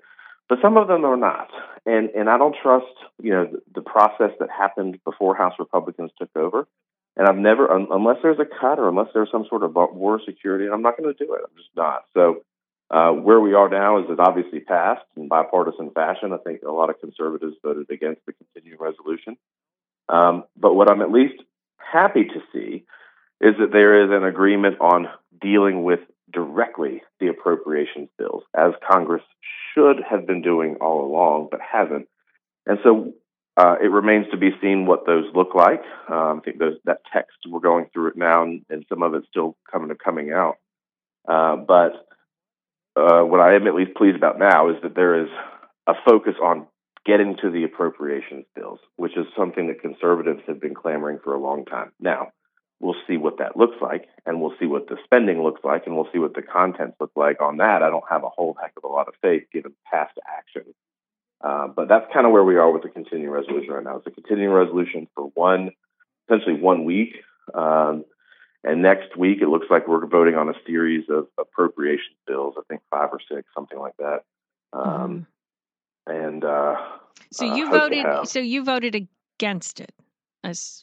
but 0.49 0.59
some 0.63 0.77
of 0.77 0.89
them 0.89 1.05
are 1.05 1.17
not. 1.17 1.51
And 1.85 2.11
and 2.11 2.29
I 2.29 2.39
don't 2.39 2.57
trust 2.63 2.93
you 3.21 3.31
know 3.31 3.47
the, 3.47 3.63
the 3.75 3.83
process 3.83 4.31
that 4.41 4.51
happened 4.51 4.99
before 5.05 5.35
House 5.35 5.55
Republicans 5.59 6.11
took 6.19 6.31
over. 6.37 6.67
And 7.17 7.29
I've 7.29 7.37
never, 7.37 7.71
un- 7.71 7.89
unless 7.91 8.17
there's 8.23 8.39
a 8.39 8.47
cut 8.47 8.79
or 8.79 8.89
unless 8.89 9.09
there's 9.13 9.31
some 9.31 9.45
sort 9.49 9.63
of 9.63 9.75
war 9.75 10.19
security, 10.25 10.67
I'm 10.73 10.81
not 10.81 10.97
going 10.97 11.13
to 11.13 11.25
do 11.25 11.35
it. 11.35 11.43
I'm 11.45 11.57
just 11.57 11.69
not. 11.77 12.05
So 12.15 12.43
uh, 12.91 13.11
where 13.11 13.41
we 13.41 13.55
are 13.55 13.69
now 13.69 13.99
is 13.99 14.07
it 14.09 14.19
obviously 14.19 14.61
passed 14.61 15.05
in 15.17 15.29
bipartisan 15.29 15.91
fashion. 15.91 16.33
I 16.33 16.39
think 16.39 16.63
a 16.63 16.71
lot 16.71 16.91
of 16.91 17.01
conservatives 17.01 17.57
voted 17.63 17.91
against 17.91 18.23
the 18.27 18.33
continuing 18.33 18.79
resolution. 18.81 19.37
Um, 20.09 20.45
but 20.57 20.75
what 20.75 20.91
I'm 20.91 21.03
at 21.03 21.11
least 21.11 21.43
happy 21.77 22.25
to 22.25 22.41
see 22.53 22.85
is 23.41 23.55
that 23.59 23.73
there 23.73 24.05
is 24.05 24.11
an 24.11 24.25
agreement 24.25 24.81
on 24.81 25.09
dealing 25.41 25.85
with 25.85 26.01
directly 26.33 27.03
the 27.21 27.29
appropriations 27.29 28.09
bills, 28.19 28.43
as 28.57 28.73
Congress 28.89 29.23
should 29.75 30.01
have 30.09 30.27
been 30.27 30.43
doing 30.43 30.77
all 30.81 31.05
along, 31.05 31.49
but 31.51 31.61
hasn't. 31.61 32.09
And 32.67 32.79
so 32.83 33.13
uh, 33.57 33.77
it 33.83 33.89
remains 33.89 34.27
to 34.31 34.37
be 34.37 34.51
seen 34.61 34.87
what 34.87 35.07
those 35.07 35.27
look 35.35 35.55
like. 35.55 35.83
Um, 36.09 36.39
I 36.39 36.41
think 36.45 36.59
those, 36.59 36.77
that 36.85 37.03
text 37.13 37.37
we're 37.49 37.61
going 37.61 37.87
through 37.93 38.09
it 38.09 38.17
now, 38.17 38.43
and, 38.43 38.65
and 38.71 38.85
some 38.89 39.03
of 39.03 39.15
it's 39.15 39.27
still 39.29 39.57
coming 39.71 39.95
coming 39.97 40.33
out. 40.33 40.57
Uh, 41.29 41.57
but 41.57 42.07
uh, 42.97 43.23
what 43.23 43.41
I 43.41 43.55
am 43.55 43.67
at 43.67 43.75
least 43.75 43.95
pleased 43.95 44.17
about 44.17 44.39
now 44.39 44.71
is 44.71 44.77
that 44.83 44.95
there 44.95 45.23
is 45.23 45.29
a 45.87 45.95
focus 46.07 46.35
on 46.43 46.67
getting 47.05 47.37
to 47.43 47.51
the 47.51 47.65
appropriations 47.65 48.45
bills, 48.55 48.79
which 48.97 49.17
is 49.17 49.27
something 49.37 49.67
that 49.69 49.81
conservatives 49.81 50.41
have 50.47 50.61
been 50.61 50.75
clamoring 50.75 51.19
for 51.23 51.35
a 51.35 51.41
long 51.41 51.65
time. 51.65 51.93
Now, 51.99 52.29
we'll 52.83 52.97
see 53.07 53.17
what 53.17 53.39
that 53.39 53.57
looks 53.57 53.77
like, 53.81 54.09
and 54.27 54.41
we'll 54.41 54.55
see 54.59 54.67
what 54.67 54.89
the 54.89 54.97
spending 55.05 55.43
looks 55.43 55.61
like, 55.65 55.87
and 55.87 55.95
we'll 55.95 56.09
see 56.13 56.19
what 56.19 56.35
the 56.35 56.43
contents 56.43 56.97
look 57.01 57.13
like. 57.17 57.41
On 57.41 57.59
that, 57.59 57.83
I 57.83 57.89
don't 57.89 58.05
have 58.11 58.25
a 58.25 58.29
whole 58.29 58.57
heck 58.61 58.73
of 58.77 58.85
a 58.85 58.89
lot 58.89 59.09
of 59.09 59.15
faith 59.23 59.45
given 59.53 59.73
past 59.91 60.19
actions. 60.27 60.75
Uh, 61.41 61.69
but 61.69 61.89
that's 61.89 62.07
kind 62.13 62.27
of 62.27 62.33
where 62.33 62.45
we 62.45 62.57
are 62.57 62.71
with 62.71 62.83
the 62.83 62.89
continuing 62.89 63.33
resolution 63.33 63.73
right 63.73 63.85
now. 63.85 63.97
It's 63.97 64.07
a 64.07 64.11
continuing 64.11 64.53
resolution 64.53 65.09
for 65.15 65.31
one, 65.35 65.71
essentially 66.29 66.61
one 66.61 66.85
week. 66.85 67.15
Um, 67.55 68.05
and 68.65 68.83
next 68.83 69.17
week, 69.17 69.39
it 69.43 69.49
looks 69.49 69.67
like 69.71 69.89
we're 69.89 70.07
voting 70.07 70.35
on 70.35 70.49
a 70.49 70.55
series 70.67 71.05
of 71.09 71.27
appropriation 71.39 72.15
bills. 72.27 72.55
I 72.59 72.63
think 72.69 72.83
five 72.91 73.11
or 73.13 73.21
six, 73.29 73.49
something 73.55 73.79
like 73.79 73.97
that. 73.99 74.25
Um, 74.73 75.27
mm-hmm. 76.07 76.13
And 76.13 76.45
uh, 76.45 76.77
so 77.33 77.45
you 77.55 77.69
uh, 77.69 77.71
voted. 77.71 78.29
So 78.29 78.41
you 78.41 78.65
voted 78.65 78.95
against 78.95 79.81
it. 79.81 79.93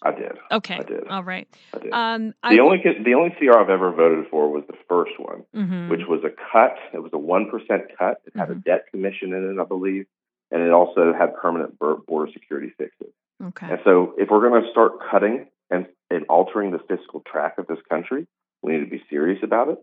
I 0.01 0.11
did. 0.11 0.31
Okay. 0.51 0.75
I 0.75 0.83
did. 0.83 1.07
All 1.07 1.23
right. 1.23 1.47
I 1.73 1.79
did. 1.79 1.91
Um, 1.93 2.27
the 2.27 2.33
I, 2.43 2.57
only 2.59 2.81
the 2.81 3.13
only 3.13 3.35
CR 3.37 3.57
I've 3.57 3.69
ever 3.69 3.91
voted 3.91 4.25
for 4.29 4.49
was 4.49 4.63
the 4.67 4.77
first 4.87 5.19
one, 5.19 5.43
mm-hmm. 5.55 5.89
which 5.89 6.01
was 6.07 6.23
a 6.23 6.29
cut. 6.51 6.75
It 6.93 7.03
was 7.03 7.11
a 7.13 7.17
one 7.17 7.49
percent 7.49 7.83
cut. 7.97 8.21
It 8.25 8.33
had 8.37 8.49
mm-hmm. 8.49 8.59
a 8.59 8.61
debt 8.61 8.85
commission 8.91 9.33
in 9.33 9.55
it, 9.57 9.61
I 9.61 9.65
believe, 9.65 10.05
and 10.51 10.61
it 10.61 10.71
also 10.71 11.13
had 11.13 11.35
permanent 11.35 11.77
border 11.79 12.31
security 12.31 12.73
fixes. 12.77 13.13
Okay. 13.43 13.67
And 13.69 13.79
so, 13.83 14.13
if 14.17 14.29
we're 14.29 14.47
going 14.47 14.63
to 14.63 14.71
start 14.71 14.93
cutting 15.09 15.47
and, 15.69 15.87
and 16.09 16.25
altering 16.27 16.71
the 16.71 16.79
fiscal 16.79 17.21
track 17.29 17.57
of 17.57 17.67
this 17.67 17.79
country, 17.89 18.27
we 18.61 18.73
need 18.73 18.83
to 18.83 18.89
be 18.89 19.03
serious 19.09 19.39
about 19.43 19.69
it. 19.69 19.77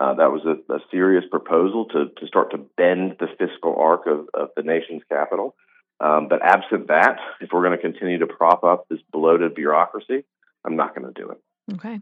Uh, 0.00 0.14
that 0.14 0.32
was 0.32 0.42
a, 0.44 0.72
a, 0.72 0.78
serious 0.90 1.24
proposal 1.30 1.84
to, 1.84 2.06
to 2.18 2.26
start 2.26 2.50
to 2.50 2.58
bend 2.76 3.16
the 3.20 3.28
fiscal 3.38 3.76
arc 3.78 4.06
of, 4.06 4.26
of 4.34 4.48
the 4.56 4.62
nation's 4.62 5.02
capital. 5.08 5.54
Um, 6.02 6.26
but 6.28 6.42
absent 6.42 6.88
that, 6.88 7.18
if 7.40 7.50
we're 7.52 7.62
going 7.62 7.78
to 7.78 7.82
continue 7.82 8.18
to 8.18 8.26
prop 8.26 8.64
up 8.64 8.88
this 8.88 8.98
bloated 9.12 9.54
bureaucracy, 9.54 10.24
I'm 10.64 10.76
not 10.76 10.94
going 10.96 11.12
to 11.12 11.20
do 11.20 11.30
it. 11.30 11.40
Okay. 11.74 12.00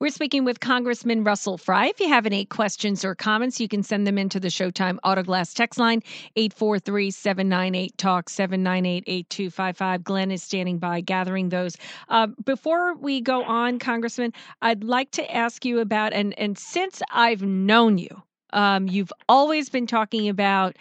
We're 0.00 0.10
speaking 0.10 0.44
with 0.44 0.60
Congressman 0.60 1.24
Russell 1.24 1.56
Fry. 1.56 1.86
If 1.86 1.98
you 2.00 2.08
have 2.08 2.26
any 2.26 2.44
questions 2.44 3.04
or 3.04 3.14
comments, 3.14 3.58
you 3.58 3.68
can 3.68 3.82
send 3.82 4.06
them 4.06 4.18
into 4.18 4.38
the 4.38 4.48
Showtime 4.48 4.98
Autoglass 5.04 5.54
text 5.54 5.78
line, 5.78 6.02
843 6.36 7.10
798 7.10 7.98
TALK 7.98 8.28
798 8.28 9.04
8255. 9.06 10.04
Glenn 10.04 10.30
is 10.30 10.42
standing 10.42 10.78
by 10.78 11.00
gathering 11.00 11.48
those. 11.48 11.76
Uh, 12.08 12.28
before 12.44 12.94
we 12.96 13.20
go 13.20 13.44
on, 13.44 13.78
Congressman, 13.78 14.32
I'd 14.60 14.84
like 14.84 15.10
to 15.12 15.34
ask 15.34 15.64
you 15.64 15.80
about, 15.80 16.12
and, 16.12 16.38
and 16.38 16.58
since 16.58 17.02
I've 17.10 17.42
known 17.42 17.98
you, 17.98 18.22
um, 18.52 18.88
you've 18.88 19.12
always 19.28 19.68
been 19.68 19.86
talking 19.86 20.28
about 20.28 20.76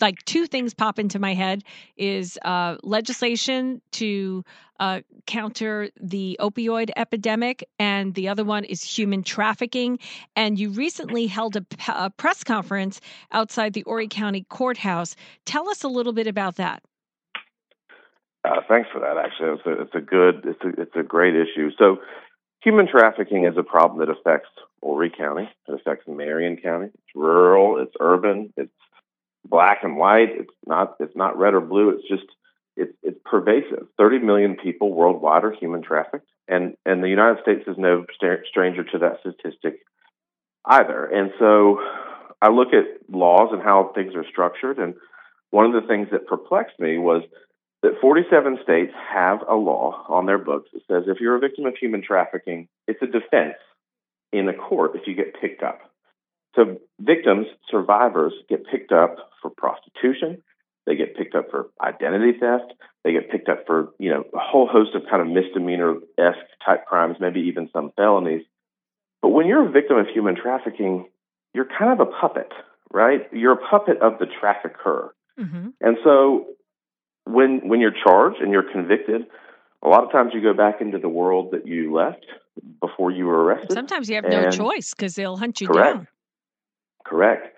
like 0.00 0.24
two 0.24 0.46
things 0.46 0.74
pop 0.74 0.98
into 0.98 1.18
my 1.18 1.34
head 1.34 1.62
is 1.96 2.38
uh, 2.44 2.76
legislation 2.82 3.80
to 3.92 4.44
uh, 4.80 5.00
counter 5.26 5.90
the 6.00 6.36
opioid 6.40 6.90
epidemic, 6.96 7.64
and 7.78 8.14
the 8.14 8.28
other 8.28 8.44
one 8.44 8.64
is 8.64 8.82
human 8.82 9.22
trafficking. 9.22 9.98
And 10.34 10.58
you 10.58 10.70
recently 10.70 11.28
held 11.28 11.56
a, 11.56 12.10
press 12.10 12.42
conference 12.42 13.00
outside 13.30 13.74
the 13.74 13.84
Horry 13.86 14.08
County 14.08 14.44
Courthouse. 14.48 15.14
Tell 15.44 15.68
us 15.68 15.84
a 15.84 15.88
little 15.88 16.12
bit 16.12 16.26
about 16.26 16.56
that. 16.56 16.82
Uh, 18.44 18.60
thanks 18.68 18.88
for 18.92 19.00
that. 19.00 19.16
Actually, 19.18 19.50
it's 19.50 19.66
a, 19.66 19.82
it's 19.82 19.94
a 19.94 20.00
good, 20.00 20.44
it's 20.44 20.64
a, 20.64 20.82
it's 20.82 20.96
a 20.96 21.04
great 21.04 21.34
issue. 21.36 21.70
So, 21.78 21.98
human 22.60 22.88
trafficking 22.88 23.44
is 23.44 23.56
a 23.56 23.62
problem 23.62 24.00
that 24.00 24.10
affects 24.10 24.48
Horry 24.82 25.12
County. 25.16 25.48
It 25.68 25.74
affects 25.74 26.08
Marion 26.08 26.56
County. 26.56 26.86
It's 26.86 27.14
rural. 27.14 27.80
It's 27.80 27.94
urban. 28.00 28.52
It's 28.56 28.72
black 29.44 29.78
and 29.82 29.96
white. 29.96 30.30
It's 30.30 30.54
not 30.66 30.96
it's 31.00 31.16
not 31.16 31.38
red 31.38 31.54
or 31.54 31.60
blue. 31.60 31.90
It's 31.90 32.08
just 32.08 32.28
it's 32.76 32.92
it's 33.02 33.18
pervasive. 33.24 33.86
Thirty 33.98 34.18
million 34.18 34.56
people 34.62 34.92
worldwide 34.92 35.44
are 35.44 35.52
human 35.52 35.82
trafficked, 35.82 36.28
and 36.48 36.74
and 36.84 37.02
the 37.02 37.08
United 37.08 37.42
States 37.42 37.62
is 37.66 37.76
no 37.78 38.04
stranger 38.48 38.84
to 38.84 38.98
that 38.98 39.20
statistic 39.20 39.80
either. 40.66 41.04
And 41.04 41.32
so 41.38 41.78
I 42.40 42.48
look 42.50 42.68
at 42.68 43.10
laws 43.14 43.50
and 43.52 43.62
how 43.62 43.92
things 43.94 44.14
are 44.14 44.24
structured, 44.30 44.78
and 44.78 44.94
one 45.50 45.66
of 45.66 45.72
the 45.72 45.86
things 45.86 46.08
that 46.12 46.26
perplexed 46.26 46.78
me 46.78 46.98
was 46.98 47.22
that 47.82 48.00
47 48.00 48.58
states 48.62 48.92
have 49.12 49.40
a 49.48 49.54
law 49.54 50.04
on 50.08 50.26
their 50.26 50.38
books 50.38 50.70
that 50.72 50.82
says 50.88 51.04
if 51.08 51.20
you're 51.20 51.36
a 51.36 51.40
victim 51.40 51.66
of 51.66 51.74
human 51.76 52.02
trafficking, 52.02 52.68
it's 52.86 53.02
a 53.02 53.06
defense 53.06 53.58
in 54.32 54.48
a 54.48 54.54
court 54.54 54.92
if 54.94 55.02
you 55.06 55.14
get 55.14 55.38
picked 55.40 55.62
up. 55.62 55.91
So 56.54 56.78
victims, 57.00 57.46
survivors 57.70 58.32
get 58.48 58.66
picked 58.66 58.92
up 58.92 59.16
for 59.40 59.50
prostitution. 59.50 60.42
They 60.86 60.96
get 60.96 61.16
picked 61.16 61.34
up 61.34 61.50
for 61.50 61.68
identity 61.80 62.38
theft. 62.38 62.72
They 63.04 63.12
get 63.12 63.30
picked 63.30 63.48
up 63.48 63.64
for, 63.66 63.90
you 63.98 64.10
know, 64.10 64.24
a 64.34 64.38
whole 64.38 64.66
host 64.66 64.94
of 64.94 65.02
kind 65.08 65.22
of 65.22 65.28
misdemeanor 65.28 65.94
esque 66.18 66.38
type 66.64 66.86
crimes, 66.86 67.16
maybe 67.20 67.40
even 67.40 67.68
some 67.72 67.92
felonies. 67.96 68.42
But 69.22 69.30
when 69.30 69.46
you're 69.46 69.66
a 69.66 69.70
victim 69.70 69.96
of 69.96 70.06
human 70.12 70.36
trafficking, 70.36 71.06
you're 71.54 71.68
kind 71.78 71.92
of 71.92 72.00
a 72.06 72.10
puppet, 72.10 72.52
right? 72.92 73.28
You're 73.32 73.52
a 73.52 73.68
puppet 73.70 74.02
of 74.02 74.18
the 74.18 74.26
trafficker. 74.26 75.14
Mm-hmm. 75.38 75.68
And 75.80 75.96
so 76.04 76.46
when 77.24 77.68
when 77.68 77.80
you're 77.80 77.94
charged 78.04 78.40
and 78.40 78.52
you're 78.52 78.70
convicted, 78.70 79.22
a 79.82 79.88
lot 79.88 80.04
of 80.04 80.12
times 80.12 80.32
you 80.34 80.42
go 80.42 80.54
back 80.54 80.80
into 80.80 80.98
the 80.98 81.08
world 81.08 81.52
that 81.52 81.66
you 81.66 81.94
left 81.94 82.26
before 82.80 83.10
you 83.10 83.26
were 83.26 83.44
arrested. 83.44 83.72
Sometimes 83.72 84.08
you 84.08 84.16
have 84.16 84.24
no 84.24 84.50
choice 84.50 84.94
because 84.94 85.14
they'll 85.14 85.36
hunt 85.36 85.60
you 85.60 85.68
correct. 85.68 85.96
down. 85.96 86.08
Correct. 87.04 87.48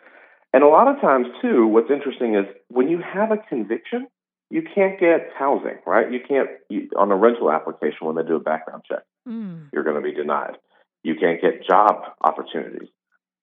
And 0.53 0.63
a 0.63 0.69
lot 0.69 0.89
of 0.89 1.01
times, 1.01 1.27
too, 1.43 1.67
what's 1.67 1.91
interesting 1.91 2.37
is 2.37 2.45
when 2.69 2.89
you 2.89 3.01
have 3.01 3.33
a 3.33 3.39
conviction, 3.49 4.07
you 4.51 4.63
can't 4.63 5.01
get 5.01 5.31
housing, 5.37 5.79
right? 5.87 6.13
You 6.13 6.21
can't, 6.27 6.49
you, 6.69 6.89
on 6.97 7.11
a 7.11 7.17
rental 7.17 7.51
application 7.51 8.07
when 8.07 8.15
they 8.17 8.23
do 8.23 8.37
a 8.37 8.41
background 8.41 8.83
check, 8.89 9.03
mm. 9.29 9.69
you're 9.73 9.83
going 9.83 9.97
to 9.97 10.03
be 10.03 10.13
denied. 10.13 10.57
You 11.03 11.17
can't 11.17 11.41
get 11.41 11.67
job 11.67 12.05
opportunities. 12.21 12.89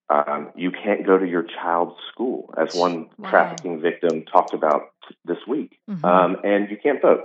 Um, 0.09 0.49
you 0.55 0.71
can't 0.71 1.05
go 1.05 1.17
to 1.17 1.25
your 1.25 1.43
child's 1.43 1.95
school, 2.11 2.53
as 2.57 2.75
one 2.75 3.09
wow. 3.17 3.29
trafficking 3.29 3.81
victim 3.81 4.23
talked 4.23 4.53
about 4.53 4.89
t- 5.07 5.15
this 5.23 5.37
week. 5.47 5.77
Mm-hmm. 5.89 6.03
Um, 6.03 6.37
and 6.43 6.69
you 6.69 6.77
can't 6.81 7.01
vote. 7.01 7.23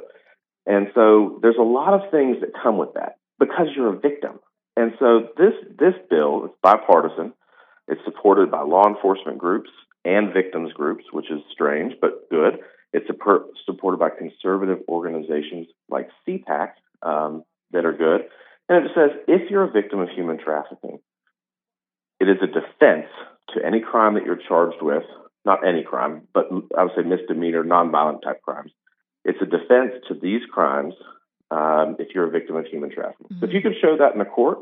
And 0.67 0.89
so 0.95 1.39
there's 1.43 1.59
a 1.59 1.63
lot 1.63 1.95
of 1.95 2.11
things 2.11 2.39
that 2.41 2.51
come 2.61 2.79
with 2.79 2.95
that 2.95 3.19
because 3.39 3.69
you're 3.75 3.95
a 3.95 3.99
victim. 3.99 4.39
And 4.77 4.93
so 4.99 5.29
this 5.37 5.55
this 5.79 5.95
bill 6.11 6.45
is 6.45 6.51
bipartisan. 6.63 7.33
It's 7.89 8.01
supported 8.05 8.51
by 8.51 8.63
law 8.63 8.87
enforcement 8.89 9.39
groups 9.39 9.71
and 10.05 10.33
victims 10.33 10.73
groups, 10.73 11.05
which 11.13 11.31
is 11.31 11.41
strange 11.53 11.95
but 12.01 12.29
good. 12.31 12.59
It's 12.93 13.07
supported 13.07 13.99
by 13.99 14.11
conservative 14.11 14.79
organizations 14.89 15.67
like 15.89 16.09
CPAC 16.27 16.71
um, 17.03 17.45
that 17.73 17.85
are 17.85 17.93
good. 17.93 18.23
And 18.69 18.87
it 18.87 18.93
says 18.95 19.11
if 19.29 19.51
you're 19.51 19.65
a 19.65 19.71
victim 19.71 20.01
of 20.01 20.09
human 20.09 20.39
trafficking, 20.39 20.99
it 22.21 22.29
is 22.29 22.39
a 22.43 22.47
defense 22.47 23.11
to 23.55 23.65
any 23.65 23.81
crime 23.81 24.15
that 24.15 24.25
you're 24.25 24.41
charged 24.49 24.81
with, 24.81 25.05
not 25.45 25.67
any 25.67 25.83
crime, 25.83 26.23
but 26.33 26.49
I 26.77 26.85
would 26.85 26.93
say 26.97 27.03
misdemeanor, 27.03 27.63
nonviolent 27.63 28.23
type 28.23 28.43
crimes. 28.43 28.73
It's 29.25 29.39
a 29.43 29.47
defense 29.47 29.93
to 30.09 30.15
these 30.15 30.43
crimes 30.51 30.95
um, 31.51 31.97
if 31.99 32.15
you're 32.15 32.27
a 32.27 32.31
victim 32.31 32.57
of 32.57 32.67
human 32.67 32.91
trafficking. 32.91 33.27
Mm-hmm. 33.27 33.41
So 33.41 33.47
if 33.47 33.53
you 33.53 33.61
can 33.61 33.75
show 33.81 33.97
that 33.99 34.13
in 34.13 34.19
the 34.19 34.25
court, 34.25 34.59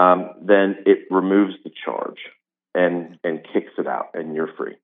um, 0.00 0.30
then 0.40 0.76
it 0.86 1.00
removes 1.10 1.54
the 1.62 1.70
charge 1.84 2.18
and 2.74 3.18
and 3.22 3.40
kicks 3.52 3.72
it 3.78 3.86
out, 3.86 4.10
and 4.14 4.34
you're 4.34 4.52
free. 4.56 4.76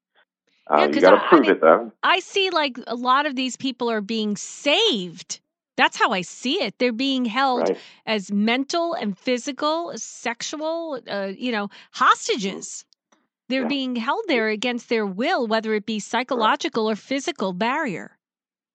Uh, 0.71 0.79
yeah, 0.79 0.87
you 0.95 1.01
got 1.01 1.11
to 1.13 1.29
prove 1.29 1.43
I 1.43 1.43
mean, 1.43 1.51
it 1.53 1.61
though. 1.61 1.93
I 2.03 2.21
see 2.21 2.51
like 2.51 2.79
a 2.87 2.97
lot 2.97 3.25
of 3.25 3.35
these 3.35 3.57
people 3.57 3.91
are 3.91 4.03
being 4.03 4.37
saved. 4.37 5.41
That's 5.77 5.97
how 5.97 6.11
I 6.11 6.23
see 6.23 6.63
it. 6.63 6.79
They're 6.79 6.93
being 6.93 7.25
held 7.25 7.69
right. 7.69 7.79
as 8.07 8.33
mental 8.33 8.95
and 8.95 9.17
physical, 9.17 9.93
sexual, 9.97 11.01
uh, 11.07 11.33
you 11.37 11.53
know, 11.53 11.69
hostages. 11.93 12.85
They're 13.49 13.63
yeah. 13.63 13.69
being 13.69 13.97
held 13.97 14.25
there 14.27 14.49
against 14.49 14.89
their 14.89 15.07
will, 15.07 15.47
whether 15.47 15.75
it 15.75 15.87
be 15.87 16.01
psychological 16.01 16.87
right. 16.87 16.93
or 16.93 16.97
physical 16.97 17.53
barrier. 17.53 18.19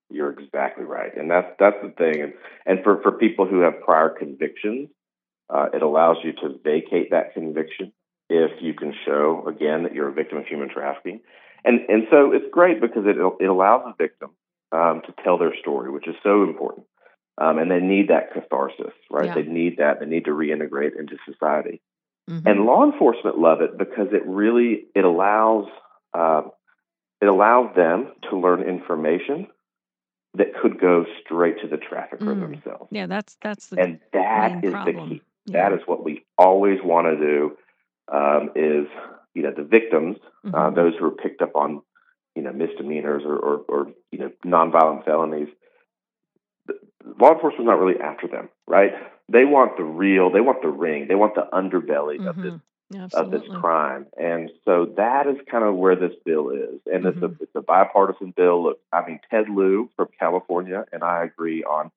You're 0.09 0.31
exactly 0.31 0.85
right, 0.85 1.15
and 1.15 1.29
that's 1.29 1.51
that's 1.59 1.77
the 1.83 1.89
thing. 1.89 2.21
And 2.21 2.33
and 2.65 2.83
for 2.83 3.01
for 3.01 3.11
people 3.11 3.45
who 3.45 3.59
have 3.61 3.81
prior 3.81 4.09
convictions, 4.09 4.89
uh, 5.53 5.67
it 5.73 5.81
allows 5.81 6.17
you 6.23 6.33
to 6.33 6.59
vacate 6.63 7.11
that 7.11 7.33
conviction 7.33 7.91
if 8.29 8.51
you 8.61 8.73
can 8.73 8.93
show 9.05 9.43
again 9.47 9.83
that 9.83 9.93
you're 9.93 10.07
a 10.07 10.13
victim 10.13 10.37
of 10.37 10.45
human 10.45 10.69
trafficking. 10.69 11.19
And 11.63 11.81
and 11.89 12.03
so 12.09 12.31
it's 12.31 12.45
great 12.51 12.81
because 12.81 13.03
it 13.05 13.17
it 13.39 13.47
allows 13.47 13.83
the 13.85 13.93
victim 14.03 14.31
um, 14.71 15.01
to 15.05 15.13
tell 15.23 15.37
their 15.37 15.55
story, 15.59 15.91
which 15.91 16.07
is 16.07 16.15
so 16.23 16.43
important. 16.43 16.85
Um, 17.37 17.57
and 17.57 17.71
they 17.71 17.79
need 17.79 18.09
that 18.09 18.33
catharsis, 18.33 18.93
right? 19.09 19.25
Yeah. 19.27 19.35
They 19.35 19.43
need 19.43 19.77
that. 19.77 19.99
They 19.99 20.05
need 20.05 20.25
to 20.25 20.31
reintegrate 20.31 20.97
into 20.97 21.17
society. 21.25 21.81
Mm-hmm. 22.29 22.47
And 22.47 22.65
law 22.65 22.83
enforcement 22.89 23.37
love 23.37 23.61
it 23.61 23.77
because 23.77 24.07
it 24.11 24.25
really 24.25 24.85
it 24.95 25.03
allows 25.03 25.65
uh, 26.13 26.43
it 27.21 27.27
allows 27.27 27.75
them 27.75 28.13
to 28.29 28.37
learn 28.37 28.63
information 28.63 29.47
that 30.35 30.47
could 30.61 30.79
go 30.79 31.05
straight 31.23 31.59
to 31.61 31.67
the 31.67 31.77
trafficker 31.77 32.25
mm. 32.25 32.39
themselves. 32.39 32.87
Yeah, 32.91 33.07
that's 33.07 33.37
that's 33.41 33.67
the 33.67 33.79
and 33.79 33.99
that 34.13 34.63
is 34.63 34.71
problem. 34.71 35.09
the 35.09 35.15
key. 35.15 35.21
Yeah. 35.45 35.69
That 35.69 35.75
is 35.77 35.81
what 35.87 36.03
we 36.03 36.25
always 36.37 36.79
want 36.83 37.07
to 37.07 37.17
do. 37.17 37.57
Um, 38.11 38.51
is 38.55 38.87
you 39.33 39.43
know 39.43 39.53
the 39.55 39.63
victims, 39.63 40.17
uh, 40.43 40.47
mm-hmm. 40.47 40.55
uh, 40.55 40.69
those 40.71 40.93
who 40.99 41.05
are 41.05 41.11
picked 41.11 41.41
up 41.41 41.55
on 41.55 41.81
you 42.35 42.41
know 42.41 42.51
misdemeanors 42.51 43.23
or, 43.25 43.37
or, 43.37 43.57
or 43.67 43.87
you 44.11 44.19
know 44.19 44.31
nonviolent 44.45 45.05
felonies. 45.05 45.47
Law 47.19 47.33
enforcement's 47.33 47.65
not 47.65 47.79
really 47.79 47.99
after 47.99 48.27
them, 48.27 48.49
right? 48.67 48.91
They 49.27 49.45
want 49.45 49.77
the 49.77 49.83
real, 49.83 50.31
they 50.31 50.41
want 50.41 50.61
the 50.61 50.67
ring, 50.67 51.07
they 51.07 51.15
want 51.15 51.35
the 51.35 51.47
underbelly 51.51 52.17
mm-hmm. 52.17 52.27
of 52.27 52.35
this 52.37 52.53
Absolutely. 52.93 53.37
of 53.37 53.41
this 53.41 53.61
crime. 53.61 54.05
And 54.17 54.51
so 54.65 54.93
that 54.97 55.27
is 55.27 55.37
kind 55.49 55.63
of 55.63 55.75
where 55.75 55.95
this 55.95 56.11
bill 56.25 56.49
is. 56.49 56.81
And 56.91 57.05
mm-hmm. 57.05 57.07
it's 57.07 57.39
a 57.39 57.43
it's 57.43 57.55
a 57.55 57.61
bipartisan 57.61 58.33
bill. 58.35 58.63
Look, 58.63 58.79
I 58.91 59.05
mean 59.05 59.19
Ted 59.29 59.49
Lieu 59.49 59.89
from 59.95 60.09
California 60.19 60.85
and 60.91 61.03
I 61.03 61.23
agree 61.23 61.63
on 61.63 61.91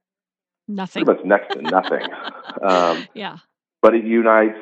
nothing. 0.68 1.04
Pretty 1.04 1.22
much 1.22 1.26
next 1.26 1.54
to 1.54 1.62
nothing. 1.62 2.06
um, 2.62 3.06
yeah. 3.14 3.38
But 3.82 3.94
it 3.94 4.04
unites 4.04 4.58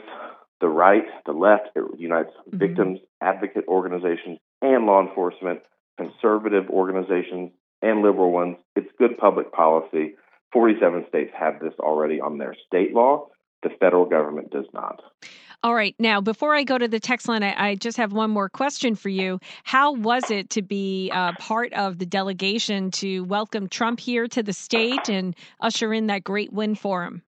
the 0.61 0.68
right, 0.68 1.04
the 1.26 1.32
left, 1.32 1.71
it 1.75 1.85
unites 1.99 2.30
mm-hmm. 2.30 2.59
victims, 2.59 2.99
advocate 3.21 3.64
organizations, 3.68 4.38
and 4.62 4.87
law 4.87 5.06
enforcement, 5.06 5.61
conservative 5.99 6.71
organizations, 6.71 7.50
and 7.82 8.02
liberal 8.02 8.30
ones. 8.32 8.56
It's 8.76 8.88
good 8.99 9.18
public 9.18 9.52
policy. 9.52 10.14
47 10.52 11.06
states 11.09 11.32
have 11.38 11.61
this 11.61 11.75
already 11.80 12.21
on 12.21 12.38
their 12.38 12.54
state 12.66 12.94
law. 12.94 13.26
The 13.62 13.71
federal 13.80 14.06
government 14.06 14.50
does 14.50 14.66
not. 14.73 15.02
All 15.64 15.75
right. 15.76 15.95
Now, 16.00 16.21
before 16.21 16.57
I 16.57 16.64
go 16.64 16.76
to 16.76 16.88
the 16.88 16.99
text 16.99 17.28
line, 17.28 17.45
I, 17.45 17.69
I 17.69 17.75
just 17.76 17.97
have 17.97 18.12
one 18.12 18.31
more 18.31 18.49
question 18.49 18.97
for 18.97 19.11
you. 19.11 19.38
How 19.62 19.92
was 19.92 20.28
it 20.28 20.50
to 20.50 20.62
be 20.62 21.09
uh, 21.14 21.35
part 21.38 21.73
of 21.75 21.99
the 21.99 22.07
delegation 22.07 22.90
to 22.92 23.21
welcome 23.21 23.69
Trump 23.69 24.00
here 24.00 24.26
to 24.26 24.42
the 24.42 24.52
state 24.52 25.09
and 25.09 25.37
usher 25.61 25.92
in 25.92 26.09
that 26.09 26.25
great 26.25 26.52
win 26.52 26.75
for 26.75 27.04
him? 27.04 27.23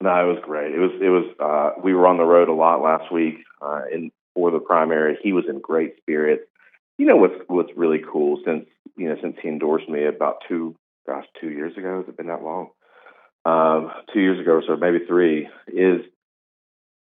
No, 0.00 0.10
it 0.10 0.32
was 0.34 0.42
great. 0.44 0.74
It 0.74 0.78
was 0.78 0.90
it 1.00 1.08
was. 1.08 1.24
Uh, 1.38 1.80
we 1.82 1.94
were 1.94 2.08
on 2.08 2.18
the 2.18 2.24
road 2.24 2.48
a 2.48 2.52
lot 2.52 2.82
last 2.82 3.12
week 3.12 3.36
uh, 3.62 3.82
in 3.92 4.10
for 4.34 4.50
the 4.50 4.58
primary. 4.58 5.16
He 5.22 5.32
was 5.32 5.44
in 5.48 5.60
great 5.60 5.96
spirits. 5.98 6.42
You 6.98 7.06
know 7.06 7.16
what's 7.16 7.34
what's 7.46 7.70
really 7.76 8.02
cool 8.12 8.42
since 8.44 8.66
you 8.96 9.08
know 9.08 9.16
since 9.22 9.36
he 9.40 9.48
endorsed 9.48 9.88
me 9.88 10.04
about 10.04 10.42
two 10.48 10.74
gosh 11.06 11.24
two 11.40 11.50
years 11.50 11.76
ago. 11.78 12.00
Has 12.00 12.08
it 12.08 12.16
been 12.16 12.26
that 12.26 12.42
long? 12.42 12.70
Um, 13.46 13.92
two 14.12 14.20
years 14.20 14.40
ago 14.40 14.52
or 14.54 14.62
so, 14.66 14.76
maybe 14.76 14.98
three. 15.06 15.48
Is 15.68 16.02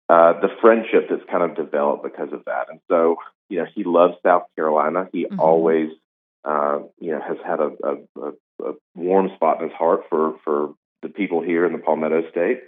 uh, 0.08 0.40
the 0.40 0.48
friendship 0.60 1.08
that's 1.08 1.22
kind 1.30 1.42
of 1.42 1.56
developed 1.56 2.02
because 2.02 2.32
of 2.32 2.44
that. 2.46 2.66
And 2.70 2.80
so, 2.90 3.16
you 3.48 3.58
know, 3.58 3.66
he 3.74 3.84
loves 3.84 4.14
South 4.24 4.44
Carolina. 4.56 5.08
He 5.12 5.24
mm-hmm. 5.24 5.40
always, 5.40 5.90
uh, 6.44 6.80
you 6.98 7.12
know, 7.12 7.20
has 7.20 7.38
had 7.46 7.60
a, 7.60 7.70
a, 7.82 8.28
a, 8.64 8.72
warm 8.94 9.30
spot 9.36 9.60
in 9.60 9.68
his 9.68 9.76
heart 9.76 10.02
for 10.08 10.36
for 10.44 10.74
the 11.02 11.08
people 11.08 11.42
here 11.42 11.66
in 11.66 11.72
the 11.72 11.78
Palmetto 11.78 12.30
State, 12.30 12.60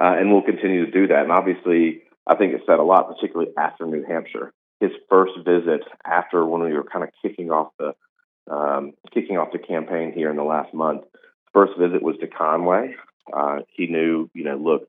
uh, 0.00 0.14
and 0.18 0.30
will 0.30 0.42
continue 0.42 0.86
to 0.86 0.92
do 0.92 1.08
that. 1.08 1.22
And 1.22 1.32
obviously, 1.32 2.02
I 2.26 2.36
think 2.36 2.54
it 2.54 2.62
said 2.66 2.78
a 2.78 2.84
lot, 2.84 3.08
particularly 3.08 3.52
after 3.56 3.86
New 3.86 4.04
Hampshire. 4.04 4.52
His 4.80 4.90
first 5.08 5.32
visit 5.44 5.82
after 6.04 6.44
when 6.44 6.62
we 6.62 6.72
were 6.72 6.84
kind 6.84 7.04
of 7.04 7.10
kicking 7.22 7.50
off 7.50 7.72
the 7.78 7.94
um, 8.50 8.92
kicking 9.12 9.36
off 9.38 9.52
the 9.52 9.58
campaign 9.58 10.12
here 10.12 10.30
in 10.30 10.36
the 10.36 10.42
last 10.42 10.74
month. 10.74 11.02
First 11.52 11.72
visit 11.78 12.02
was 12.02 12.16
to 12.20 12.26
Conway. 12.26 12.94
Uh, 13.32 13.60
he 13.68 13.86
knew, 13.86 14.28
you 14.34 14.44
know, 14.44 14.56
look, 14.56 14.88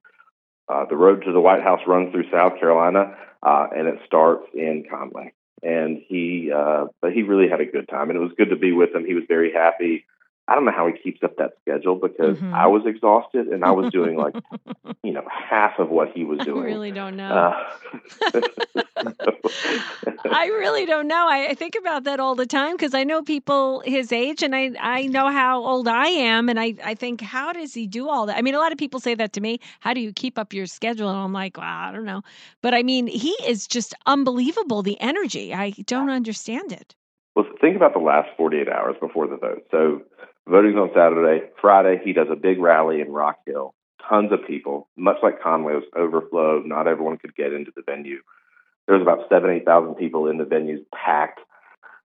uh, 0.73 0.85
the 0.85 0.95
road 0.95 1.23
to 1.25 1.31
the 1.31 1.39
White 1.39 1.61
House 1.61 1.81
runs 1.85 2.11
through 2.11 2.29
South 2.31 2.59
Carolina, 2.59 3.15
uh, 3.43 3.67
and 3.75 3.87
it 3.87 3.99
starts 4.05 4.47
in 4.53 4.85
Conway. 4.89 5.33
And 5.61 6.01
he, 6.07 6.51
uh, 6.53 6.85
but 7.01 7.13
he 7.13 7.23
really 7.23 7.47
had 7.47 7.61
a 7.61 7.65
good 7.65 7.87
time, 7.87 8.09
and 8.09 8.17
it 8.17 8.21
was 8.21 8.31
good 8.37 8.49
to 8.49 8.57
be 8.57 8.73
with 8.73 8.93
him. 8.93 9.05
He 9.05 9.13
was 9.13 9.23
very 9.27 9.53
happy. 9.53 10.05
I 10.47 10.55
don't 10.55 10.65
know 10.65 10.73
how 10.73 10.87
he 10.87 10.93
keeps 10.97 11.23
up 11.23 11.37
that 11.37 11.53
schedule 11.61 11.95
because 11.95 12.37
mm-hmm. 12.37 12.53
I 12.53 12.67
was 12.67 12.83
exhausted 12.85 13.47
and 13.47 13.63
I 13.63 13.71
was 13.71 13.93
doing 13.93 14.17
like, 14.17 14.35
you 15.03 15.13
know, 15.13 15.23
half 15.29 15.79
of 15.79 15.89
what 15.89 16.11
he 16.13 16.25
was 16.25 16.39
doing. 16.39 16.63
I 16.63 16.65
really 16.65 16.91
don't 16.91 17.15
know. 17.15 17.55
Uh, 18.33 18.41
I 20.31 20.45
really 20.47 20.85
don't 20.85 21.07
know. 21.07 21.27
I, 21.27 21.47
I, 21.49 21.53
think 21.53 21.75
about 21.79 22.05
that 22.05 22.19
all 22.19 22.35
the 22.35 22.45
time 22.45 22.75
because 22.75 22.93
I 22.93 23.03
know 23.03 23.21
people 23.21 23.81
his 23.85 24.11
age 24.11 24.41
and 24.43 24.55
I, 24.55 24.71
I 24.79 25.07
know 25.07 25.29
how 25.29 25.63
old 25.63 25.87
I 25.87 26.07
am. 26.07 26.49
And 26.49 26.59
I, 26.59 26.75
I 26.83 26.95
think, 26.95 27.21
how 27.21 27.53
does 27.53 27.73
he 27.73 27.87
do 27.87 28.09
all 28.09 28.25
that? 28.27 28.37
I 28.37 28.41
mean, 28.41 28.55
a 28.55 28.59
lot 28.59 28.71
of 28.71 28.77
people 28.77 28.99
say 28.99 29.15
that 29.15 29.33
to 29.33 29.41
me. 29.41 29.59
How 29.79 29.93
do 29.93 30.01
you 30.01 30.11
keep 30.13 30.37
up 30.37 30.53
your 30.53 30.65
schedule? 30.65 31.09
And 31.09 31.17
I'm 31.17 31.33
like, 31.33 31.57
well, 31.57 31.65
I 31.67 31.91
don't 31.91 32.05
know. 32.05 32.21
But 32.61 32.73
I 32.73 32.83
mean, 32.83 33.07
he 33.07 33.31
is 33.45 33.67
just 33.67 33.93
unbelievable, 34.05 34.81
the 34.81 34.99
energy. 34.99 35.53
I 35.53 35.71
don't 35.85 36.09
understand 36.09 36.71
it. 36.71 36.95
Well, 37.35 37.45
think 37.61 37.75
about 37.75 37.93
the 37.93 37.99
last 37.99 38.29
48 38.37 38.69
hours 38.69 38.95
before 38.99 39.27
the 39.27 39.37
vote. 39.37 39.63
So, 39.71 40.01
voting's 40.47 40.75
on 40.75 40.91
Saturday. 40.95 41.47
Friday, 41.59 41.99
he 42.03 42.13
does 42.13 42.27
a 42.31 42.35
big 42.35 42.59
rally 42.59 43.01
in 43.01 43.11
Rock 43.11 43.37
Hill. 43.45 43.73
Tons 44.07 44.31
of 44.31 44.45
people, 44.45 44.89
much 44.97 45.17
like 45.23 45.41
Conway 45.41 45.73
was 45.73 45.83
overflowed. 45.97 46.65
Not 46.65 46.87
everyone 46.87 47.17
could 47.17 47.35
get 47.35 47.53
into 47.53 47.71
the 47.75 47.81
venue. 47.85 48.19
There 48.87 48.97
was 48.97 49.01
about 49.01 49.29
seven, 49.29 49.49
8,000 49.49 49.95
people 49.95 50.27
in 50.27 50.37
the 50.37 50.43
venues 50.43 50.83
packed. 50.93 51.39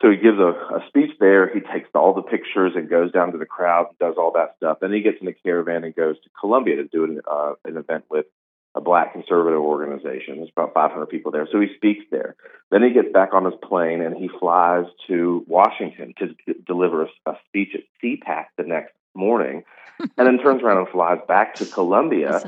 So 0.00 0.10
he 0.10 0.16
gives 0.16 0.38
a, 0.38 0.52
a 0.76 0.84
speech 0.88 1.10
there. 1.18 1.52
He 1.52 1.60
takes 1.60 1.88
all 1.94 2.14
the 2.14 2.22
pictures 2.22 2.72
and 2.76 2.88
goes 2.88 3.10
down 3.10 3.32
to 3.32 3.38
the 3.38 3.46
crowd 3.46 3.86
and 3.88 3.98
does 3.98 4.14
all 4.16 4.32
that 4.32 4.54
stuff. 4.56 4.78
Then 4.80 4.92
he 4.92 5.00
gets 5.00 5.18
in 5.20 5.26
a 5.26 5.32
caravan 5.32 5.82
and 5.82 5.94
goes 5.94 6.16
to 6.22 6.30
Columbia 6.38 6.76
to 6.76 6.84
do 6.84 7.04
an, 7.04 7.20
uh, 7.28 7.54
an 7.64 7.76
event 7.76 8.04
with 8.08 8.26
a 8.74 8.80
black 8.80 9.12
conservative 9.12 9.60
organization. 9.60 10.36
There's 10.36 10.50
about 10.56 10.72
500 10.72 11.06
people 11.06 11.32
there. 11.32 11.48
So 11.50 11.60
he 11.60 11.68
speaks 11.74 12.04
there. 12.10 12.36
Then 12.70 12.82
he 12.82 12.90
gets 12.90 13.12
back 13.12 13.30
on 13.32 13.44
his 13.44 13.54
plane 13.62 14.00
and 14.00 14.16
he 14.16 14.28
flies 14.38 14.84
to 15.08 15.44
Washington 15.48 16.14
to 16.18 16.28
d- 16.28 16.60
deliver 16.66 17.02
a, 17.02 17.08
a, 17.26 17.34
speech 17.48 17.70
at 17.74 17.80
CPAC 18.02 18.44
the 18.56 18.62
next 18.62 18.92
morning, 19.14 19.64
and 20.00 20.26
then 20.26 20.38
turns 20.38 20.62
around 20.62 20.78
and 20.78 20.88
flies 20.88 21.18
back 21.26 21.54
to 21.56 21.66
Columbia 21.66 22.40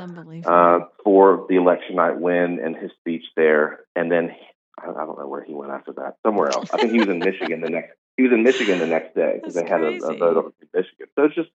uh, 0.46 0.80
for 1.04 1.46
the 1.48 1.56
election 1.56 1.96
night 1.96 2.18
win 2.18 2.60
and 2.62 2.76
his 2.76 2.90
speech 3.00 3.24
there. 3.36 3.80
And 3.96 4.10
then 4.10 4.34
I 4.78 4.86
don't 4.86 5.18
know 5.18 5.26
where 5.26 5.42
he 5.42 5.54
went 5.54 5.72
after 5.72 5.92
that. 5.94 6.16
Somewhere 6.24 6.48
else. 6.48 6.70
I 6.72 6.78
think 6.78 6.92
he 6.92 7.00
was 7.00 7.08
in 7.08 7.18
Michigan 7.24 7.60
the 7.60 7.68
next. 7.68 7.96
He 8.16 8.22
was 8.24 8.32
in 8.32 8.42
Michigan 8.42 8.78
the 8.78 8.86
next 8.86 9.14
day 9.14 9.38
because 9.38 9.54
they 9.54 9.66
had 9.66 9.80
a, 9.80 9.96
a 10.04 10.18
vote 10.18 10.36
over 10.36 10.52
in 10.60 10.68
Michigan. 10.74 11.06
So 11.16 11.24
it's 11.24 11.34
just 11.34 11.50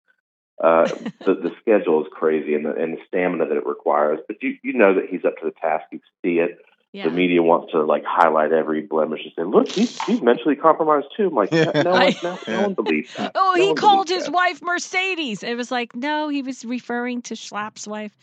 uh, 0.63 0.87
the, 1.25 1.35
the 1.35 1.51
schedule 1.61 2.01
is 2.01 2.07
crazy 2.11 2.55
and 2.55 2.65
the, 2.65 2.73
and 2.73 2.93
the 2.93 3.01
stamina 3.07 3.47
that 3.47 3.57
it 3.57 3.65
requires. 3.65 4.19
But 4.27 4.41
you, 4.41 4.57
you 4.63 4.73
know 4.73 4.95
that 4.95 5.05
he's 5.09 5.25
up 5.25 5.37
to 5.37 5.45
the 5.45 5.51
task. 5.51 5.85
You 5.91 5.99
see 6.23 6.39
it. 6.39 6.59
Yeah. 6.95 7.09
The 7.09 7.11
media 7.11 7.43
wants 7.43 7.73
to 7.73 7.83
like 7.83 8.05
highlight 8.05 8.53
every 8.53 8.79
blemish 8.79 9.19
and 9.25 9.33
say, 9.35 9.43
"Look, 9.43 9.67
he's, 9.67 10.01
he's 10.03 10.21
mentally 10.21 10.55
compromised 10.55 11.07
too." 11.17 11.27
I'm 11.27 11.35
like, 11.35 11.51
no, 11.51 11.69
no, 11.83 11.91
I, 11.91 12.15
no, 12.23 12.39
no 12.47 12.61
one 12.61 12.73
believes 12.73 13.13
that. 13.17 13.33
Oh, 13.35 13.53
no 13.57 13.67
he 13.67 13.73
called 13.73 14.07
his 14.07 14.27
that. 14.27 14.31
wife 14.31 14.61
Mercedes. 14.61 15.43
It 15.43 15.55
was 15.55 15.71
like, 15.71 15.93
no, 15.93 16.29
he 16.29 16.41
was 16.41 16.63
referring 16.63 17.21
to 17.23 17.33
Schlapp's 17.33 17.85
wife. 17.85 18.17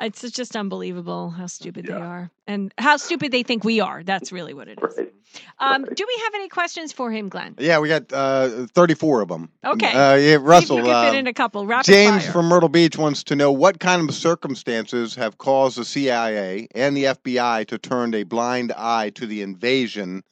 It's 0.00 0.22
just 0.30 0.56
unbelievable 0.56 1.30
how 1.30 1.46
stupid 1.46 1.86
yeah. 1.88 1.94
they 1.94 2.00
are 2.00 2.30
and 2.46 2.72
how 2.78 2.96
stupid 2.96 3.32
they 3.32 3.42
think 3.42 3.64
we 3.64 3.80
are. 3.80 4.02
That's 4.02 4.30
really 4.30 4.54
what 4.54 4.68
it 4.68 4.78
is. 4.82 4.96
Right. 4.96 5.12
Um, 5.58 5.84
right. 5.84 5.96
Do 5.96 6.04
we 6.06 6.22
have 6.24 6.34
any 6.34 6.48
questions 6.48 6.92
for 6.92 7.10
him, 7.10 7.28
Glenn? 7.28 7.54
Yeah, 7.58 7.80
we 7.80 7.88
got 7.88 8.12
uh, 8.12 8.66
34 8.68 9.22
of 9.22 9.28
them. 9.28 9.50
Okay. 9.64 9.92
Uh, 9.92 10.14
yeah, 10.14 10.38
Russell. 10.40 10.78
you 10.78 10.84
can 10.84 11.04
fit 11.06 11.16
uh, 11.16 11.18
in 11.18 11.26
a 11.26 11.32
couple. 11.32 11.66
Rapid 11.66 11.90
James 11.90 12.22
fire. 12.24 12.32
from 12.32 12.46
Myrtle 12.46 12.68
Beach 12.68 12.96
wants 12.96 13.24
to 13.24 13.36
know 13.36 13.52
what 13.52 13.80
kind 13.80 14.08
of 14.08 14.14
circumstances 14.14 15.14
have 15.16 15.38
caused 15.38 15.78
the 15.78 15.84
CIA 15.84 16.68
and 16.74 16.96
the 16.96 17.04
FBI 17.04 17.66
to 17.66 17.78
turn 17.78 18.14
a 18.14 18.22
blind 18.22 18.72
eye 18.76 19.10
to 19.10 19.26
the 19.26 19.42
invasion 19.42 20.22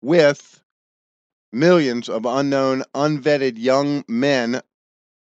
with 0.00 0.62
millions 1.52 2.08
of 2.08 2.24
unknown, 2.26 2.84
unvetted 2.94 3.58
young 3.58 4.04
men 4.08 4.60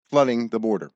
flooding 0.08 0.48
the 0.48 0.60
border. 0.60 0.90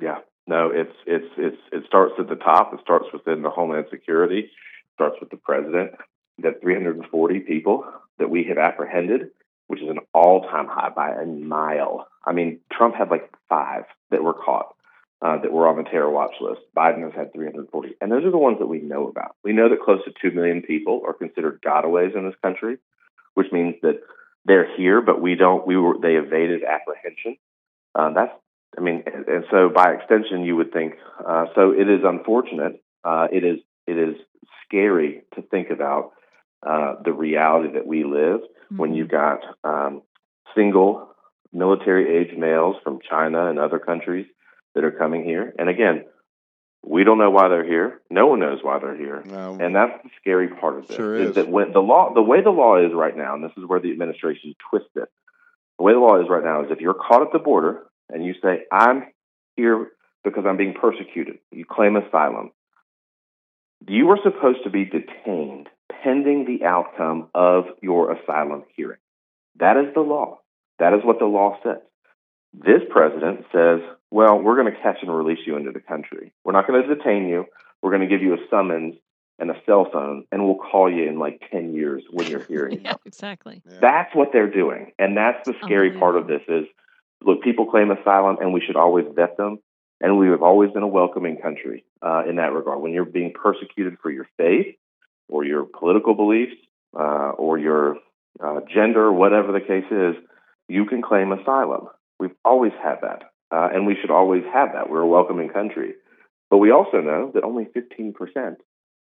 Yeah. 0.00 0.18
No, 0.48 0.70
it's 0.70 0.94
it's 1.06 1.28
it's 1.36 1.60
it 1.72 1.84
starts 1.86 2.14
at 2.18 2.28
the 2.28 2.34
top. 2.34 2.72
It 2.72 2.80
starts 2.80 3.04
within 3.12 3.42
the 3.42 3.50
Homeland 3.50 3.86
Security. 3.90 4.38
It 4.38 4.50
starts 4.94 5.16
with 5.20 5.28
the 5.28 5.36
president. 5.36 5.92
That 6.38 6.62
340 6.62 7.40
people 7.40 7.84
that 8.18 8.30
we 8.30 8.44
have 8.44 8.58
apprehended, 8.58 9.30
which 9.66 9.82
is 9.82 9.88
an 9.90 9.98
all-time 10.14 10.68
high 10.68 10.88
by 10.88 11.10
a 11.10 11.26
mile. 11.26 12.08
I 12.24 12.32
mean, 12.32 12.60
Trump 12.72 12.94
had 12.94 13.10
like 13.10 13.30
five 13.48 13.84
that 14.10 14.22
were 14.22 14.32
caught 14.32 14.74
uh, 15.20 15.36
that 15.42 15.52
were 15.52 15.68
on 15.68 15.76
the 15.76 15.82
terror 15.82 16.08
watch 16.08 16.34
list. 16.40 16.60
Biden 16.74 17.02
has 17.02 17.12
had 17.12 17.32
340, 17.34 17.96
and 18.00 18.10
those 18.10 18.24
are 18.24 18.30
the 18.30 18.38
ones 18.38 18.58
that 18.60 18.68
we 18.68 18.78
know 18.78 19.08
about. 19.08 19.36
We 19.44 19.52
know 19.52 19.68
that 19.68 19.82
close 19.82 20.00
to 20.04 20.12
two 20.22 20.34
million 20.34 20.62
people 20.62 21.02
are 21.06 21.12
considered 21.12 21.60
gotaways 21.60 22.16
in 22.16 22.24
this 22.24 22.38
country, 22.40 22.78
which 23.34 23.52
means 23.52 23.74
that 23.82 24.00
they're 24.46 24.74
here, 24.76 25.02
but 25.02 25.20
we 25.20 25.34
don't. 25.34 25.66
We 25.66 25.76
were 25.76 25.98
they 26.00 26.14
evaded 26.14 26.62
apprehension. 26.64 27.36
Uh, 27.94 28.12
that's 28.14 28.32
I 28.78 28.80
mean, 28.80 29.02
and 29.06 29.44
so 29.50 29.68
by 29.74 29.92
extension, 29.92 30.44
you 30.44 30.56
would 30.56 30.72
think. 30.72 30.94
Uh, 31.26 31.46
so 31.54 31.72
it 31.72 31.88
is 31.88 32.00
unfortunate. 32.04 32.82
Uh, 33.02 33.26
it 33.32 33.44
is 33.44 33.58
it 33.86 33.98
is 33.98 34.14
scary 34.64 35.22
to 35.34 35.42
think 35.42 35.70
about 35.70 36.12
uh, 36.64 36.94
the 37.04 37.12
reality 37.12 37.74
that 37.74 37.86
we 37.86 38.04
live 38.04 38.40
mm-hmm. 38.40 38.76
when 38.76 38.94
you've 38.94 39.10
got 39.10 39.40
um, 39.64 40.02
single 40.54 41.08
military 41.52 42.18
age 42.18 42.36
males 42.36 42.76
from 42.84 43.00
China 43.08 43.48
and 43.48 43.58
other 43.58 43.78
countries 43.78 44.26
that 44.74 44.84
are 44.84 44.92
coming 44.92 45.24
here. 45.24 45.54
And 45.58 45.68
again, 45.68 46.04
we 46.84 47.02
don't 47.02 47.18
know 47.18 47.30
why 47.30 47.48
they're 47.48 47.66
here. 47.66 48.00
No 48.10 48.26
one 48.26 48.40
knows 48.40 48.60
why 48.62 48.78
they're 48.78 48.96
here, 48.96 49.24
no. 49.26 49.58
and 49.60 49.74
that's 49.74 50.02
the 50.04 50.10
scary 50.20 50.48
part 50.48 50.78
of 50.78 50.86
this. 50.86 50.96
Sure 50.96 51.16
is. 51.16 51.30
is 51.30 51.34
that 51.34 51.48
when 51.48 51.72
the 51.72 51.80
law, 51.80 52.14
the 52.14 52.22
way 52.22 52.42
the 52.42 52.50
law 52.50 52.76
is 52.76 52.92
right 52.94 53.16
now, 53.16 53.34
and 53.34 53.42
this 53.42 53.52
is 53.56 53.64
where 53.66 53.80
the 53.80 53.90
administration 53.90 54.54
twists 54.70 54.90
it. 54.94 55.08
The 55.78 55.84
way 55.84 55.92
the 55.92 55.98
law 55.98 56.20
is 56.20 56.28
right 56.28 56.44
now 56.44 56.64
is 56.64 56.70
if 56.70 56.80
you're 56.80 56.94
caught 56.94 57.22
at 57.22 57.32
the 57.32 57.38
border 57.38 57.87
and 58.10 58.24
you 58.24 58.34
say, 58.42 58.64
I'm 58.72 59.04
here 59.56 59.88
because 60.24 60.44
I'm 60.46 60.56
being 60.56 60.74
persecuted, 60.74 61.38
you 61.50 61.64
claim 61.64 61.96
asylum, 61.96 62.52
you 63.86 64.08
are 64.10 64.18
supposed 64.22 64.64
to 64.64 64.70
be 64.70 64.84
detained 64.84 65.68
pending 66.02 66.44
the 66.44 66.64
outcome 66.64 67.28
of 67.34 67.64
your 67.80 68.12
asylum 68.12 68.64
hearing. 68.76 68.98
That 69.58 69.76
is 69.76 69.94
the 69.94 70.00
law. 70.00 70.38
That 70.78 70.92
is 70.94 71.00
what 71.02 71.18
the 71.18 71.26
law 71.26 71.58
says. 71.62 71.82
This 72.52 72.82
president 72.90 73.44
says, 73.52 73.80
well, 74.10 74.38
we're 74.38 74.60
going 74.60 74.72
to 74.72 74.80
catch 74.80 74.98
and 75.02 75.14
release 75.14 75.40
you 75.46 75.56
into 75.56 75.72
the 75.72 75.80
country. 75.80 76.32
We're 76.44 76.52
not 76.52 76.66
going 76.66 76.82
to 76.82 76.94
detain 76.94 77.28
you. 77.28 77.46
We're 77.82 77.90
going 77.90 78.02
to 78.02 78.08
give 78.08 78.22
you 78.22 78.34
a 78.34 78.38
summons 78.50 78.94
and 79.38 79.50
a 79.50 79.54
cell 79.66 79.88
phone, 79.92 80.24
and 80.32 80.44
we'll 80.44 80.56
call 80.56 80.90
you 80.92 81.08
in 81.08 81.18
like 81.18 81.42
10 81.52 81.74
years 81.74 82.02
when 82.10 82.26
you're 82.26 82.44
hearing. 82.48 82.80
yeah, 82.84 82.94
exactly. 83.04 83.62
Yeah. 83.64 83.78
That's 83.80 84.14
what 84.14 84.30
they're 84.32 84.50
doing. 84.50 84.92
And 84.98 85.16
that's 85.16 85.46
the 85.46 85.54
oh, 85.54 85.66
scary 85.66 85.96
part 85.96 86.16
of 86.16 86.26
this 86.26 86.42
is, 86.48 86.64
look, 87.22 87.42
people 87.42 87.66
claim 87.66 87.90
asylum, 87.90 88.36
and 88.40 88.52
we 88.52 88.60
should 88.64 88.76
always 88.76 89.06
vet 89.14 89.36
them. 89.36 89.58
And 90.00 90.16
we 90.18 90.28
have 90.28 90.42
always 90.42 90.70
been 90.70 90.84
a 90.84 90.88
welcoming 90.88 91.38
country 91.38 91.84
uh, 92.02 92.22
in 92.28 92.36
that 92.36 92.52
regard. 92.52 92.80
When 92.80 92.92
you're 92.92 93.04
being 93.04 93.32
persecuted 93.32 93.96
for 94.00 94.10
your 94.12 94.28
faith 94.36 94.76
or 95.28 95.44
your 95.44 95.64
political 95.64 96.14
beliefs 96.14 96.54
uh, 96.96 97.30
or 97.36 97.58
your 97.58 97.96
uh, 98.38 98.60
gender, 98.72 99.12
whatever 99.12 99.50
the 99.50 99.60
case 99.60 99.90
is, 99.90 100.14
you 100.68 100.84
can 100.86 101.02
claim 101.02 101.32
asylum. 101.32 101.88
We've 102.20 102.36
always 102.44 102.72
had 102.80 102.98
that. 103.02 103.32
Uh, 103.50 103.70
and 103.72 103.86
we 103.86 103.96
should 104.00 104.10
always 104.12 104.44
have 104.52 104.74
that. 104.74 104.88
We're 104.88 105.00
a 105.00 105.06
welcoming 105.08 105.48
country. 105.48 105.94
But 106.50 106.58
we 106.58 106.70
also 106.70 107.00
know 107.00 107.32
that 107.34 107.42
only 107.42 107.64
15% 107.64 108.56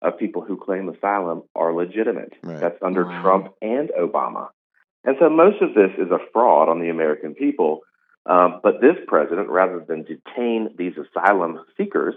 of 0.02 0.18
people 0.20 0.42
who 0.42 0.58
claim 0.58 0.90
asylum 0.90 1.44
are 1.56 1.74
legitimate. 1.74 2.34
Right. 2.44 2.60
That's 2.60 2.78
under 2.82 3.06
Wow. 3.06 3.22
Trump 3.22 3.54
and 3.62 3.90
Obama. 3.98 4.50
And 5.06 5.16
so 5.20 5.30
most 5.30 5.62
of 5.62 5.74
this 5.76 5.92
is 5.98 6.12
a 6.12 6.20
fraud 6.34 6.68
on 6.68 6.82
the 6.82 6.90
American 6.90 7.36
people. 7.36 7.82
Um, 8.26 8.62
but 8.64 8.80
this 8.80 8.96
president, 9.08 9.50
rather 9.50 9.84
than 9.86 10.04
detain 10.04 10.74
these 10.78 10.94
asylum 10.98 11.60
seekers 11.78 12.16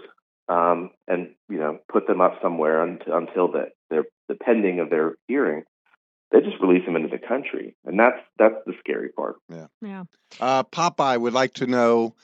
um, 0.49 0.91
and 1.07 1.33
you 1.49 1.57
know 1.57 1.79
put 1.91 2.07
them 2.07 2.21
up 2.21 2.39
somewhere 2.41 2.83
until, 2.83 3.17
until 3.17 3.51
the, 3.51 3.65
their 3.89 4.05
the 4.29 4.35
pending 4.35 4.79
of 4.79 4.89
their 4.89 5.15
hearing, 5.27 5.63
they 6.31 6.39
just 6.39 6.61
release 6.61 6.85
them 6.85 6.95
into 6.95 7.09
the 7.09 7.17
country, 7.17 7.75
and 7.85 7.99
that's 7.99 8.19
that's 8.37 8.55
the 8.65 8.73
scary 8.79 9.09
part. 9.09 9.35
Yeah. 9.49 9.67
Uh, 10.39 10.63
Popeye 10.63 11.19
would 11.19 11.33
like 11.33 11.53
to 11.55 11.67
know. 11.67 12.15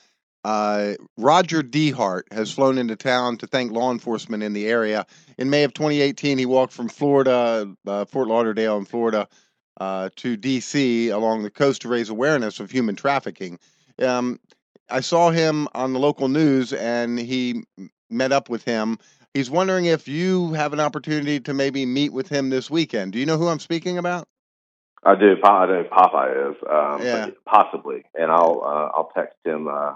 Uh, 0.44 0.92
Roger 1.16 1.62
Dehart 1.62 2.24
has 2.30 2.52
flown 2.52 2.76
into 2.76 2.96
town 2.96 3.38
to 3.38 3.46
thank 3.46 3.72
law 3.72 3.90
enforcement 3.90 4.42
in 4.42 4.52
the 4.52 4.66
area. 4.66 5.06
In 5.38 5.48
May 5.48 5.64
of 5.64 5.72
2018, 5.72 6.36
he 6.36 6.44
walked 6.44 6.74
from 6.74 6.90
Florida, 6.90 7.66
uh, 7.86 8.04
Fort 8.04 8.28
Lauderdale 8.28 8.76
in 8.76 8.84
Florida, 8.84 9.26
uh, 9.80 10.10
to 10.16 10.36
D.C. 10.36 11.08
along 11.08 11.44
the 11.44 11.50
coast 11.50 11.80
to 11.82 11.88
raise 11.88 12.10
awareness 12.10 12.60
of 12.60 12.70
human 12.70 12.94
trafficking. 12.94 13.58
Um, 14.02 14.40
I 14.90 15.00
saw 15.00 15.30
him 15.30 15.68
on 15.74 15.92
the 15.92 15.98
local 15.98 16.28
news, 16.28 16.72
and 16.72 17.18
he 17.18 17.64
met 18.10 18.32
up 18.32 18.48
with 18.48 18.64
him. 18.64 18.98
He's 19.32 19.50
wondering 19.50 19.86
if 19.86 20.06
you 20.06 20.52
have 20.52 20.72
an 20.72 20.80
opportunity 20.80 21.40
to 21.40 21.54
maybe 21.54 21.86
meet 21.86 22.12
with 22.12 22.28
him 22.28 22.50
this 22.50 22.70
weekend. 22.70 23.12
Do 23.12 23.18
you 23.18 23.26
know 23.26 23.38
who 23.38 23.48
I'm 23.48 23.58
speaking 23.58 23.98
about? 23.98 24.28
I 25.04 25.14
do. 25.16 25.36
Pa- 25.42 25.62
I 25.62 25.66
know 25.66 25.82
who 25.82 25.88
Popeye 25.88 26.50
is, 26.50 26.56
um, 26.70 27.06
Yeah. 27.06 27.30
possibly, 27.46 28.04
and 28.14 28.30
I'll 28.30 28.62
uh, 28.64 28.96
I'll 28.96 29.10
text 29.14 29.36
him. 29.44 29.68
Uh, 29.68 29.94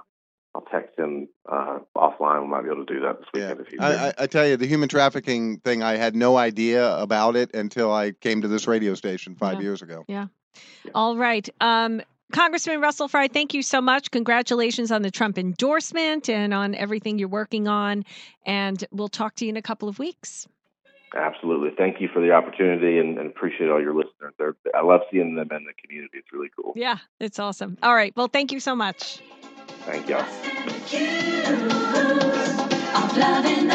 I'll 0.54 0.66
text 0.70 0.98
him 0.98 1.28
uh, 1.48 1.78
offline. 1.96 2.42
We 2.42 2.48
might 2.48 2.62
be 2.62 2.70
able 2.70 2.84
to 2.84 2.92
do 2.94 3.00
that 3.00 3.18
this 3.20 3.28
Yeah, 3.34 3.50
weekend 3.50 3.60
if 3.60 3.68
he's 3.68 3.80
I, 3.80 4.08
I, 4.08 4.12
I 4.18 4.26
tell 4.26 4.46
you, 4.46 4.56
the 4.56 4.66
human 4.66 4.88
trafficking 4.88 5.58
thing, 5.58 5.82
I 5.82 5.96
had 5.96 6.16
no 6.16 6.36
idea 6.36 6.96
about 6.96 7.36
it 7.36 7.54
until 7.54 7.92
I 7.92 8.10
came 8.12 8.42
to 8.42 8.48
this 8.48 8.66
radio 8.66 8.94
station 8.94 9.36
five 9.36 9.54
Yeah. 9.54 9.60
years 9.60 9.82
ago. 9.82 10.04
Yeah. 10.08 10.26
All 10.94 11.16
right. 11.16 11.48
Um, 11.60 12.02
Congressman 12.32 12.80
Russell 12.80 13.08
Fry, 13.08 13.28
thank 13.28 13.54
you 13.54 13.62
so 13.62 13.80
much. 13.80 14.10
Congratulations 14.10 14.92
on 14.92 15.02
the 15.02 15.10
Trump 15.10 15.38
endorsement 15.38 16.28
and 16.28 16.52
on 16.52 16.74
everything 16.74 17.18
you're 17.18 17.28
working 17.28 17.68
on. 17.68 18.04
And 18.44 18.84
we'll 18.90 19.08
talk 19.08 19.34
to 19.36 19.44
you 19.44 19.50
in 19.50 19.56
a 19.56 19.62
couple 19.62 19.88
of 19.88 19.98
weeks. 19.98 20.46
Absolutely. 21.16 21.70
Thank 21.76 22.00
you 22.00 22.08
for 22.12 22.20
the 22.20 22.32
opportunity 22.32 22.98
and, 22.98 23.18
and 23.18 23.30
appreciate 23.30 23.70
all 23.70 23.80
your 23.80 23.94
listeners. 23.94 24.34
They're, 24.38 24.56
I 24.74 24.82
love 24.82 25.00
seeing 25.10 25.34
them 25.36 25.48
in 25.50 25.64
the 25.64 25.72
community. 25.82 26.18
It's 26.18 26.32
really 26.32 26.50
cool. 26.54 26.74
Yeah, 26.76 26.98
it's 27.18 27.38
awesome. 27.38 27.78
All 27.82 27.94
right. 27.94 28.12
Well, 28.14 28.28
thank 28.28 28.52
you 28.52 28.60
so 28.60 28.76
much. 28.76 29.20
Thank 29.86 30.08
y'all. 30.08 30.20
of 32.94 33.16
loving 33.16 33.68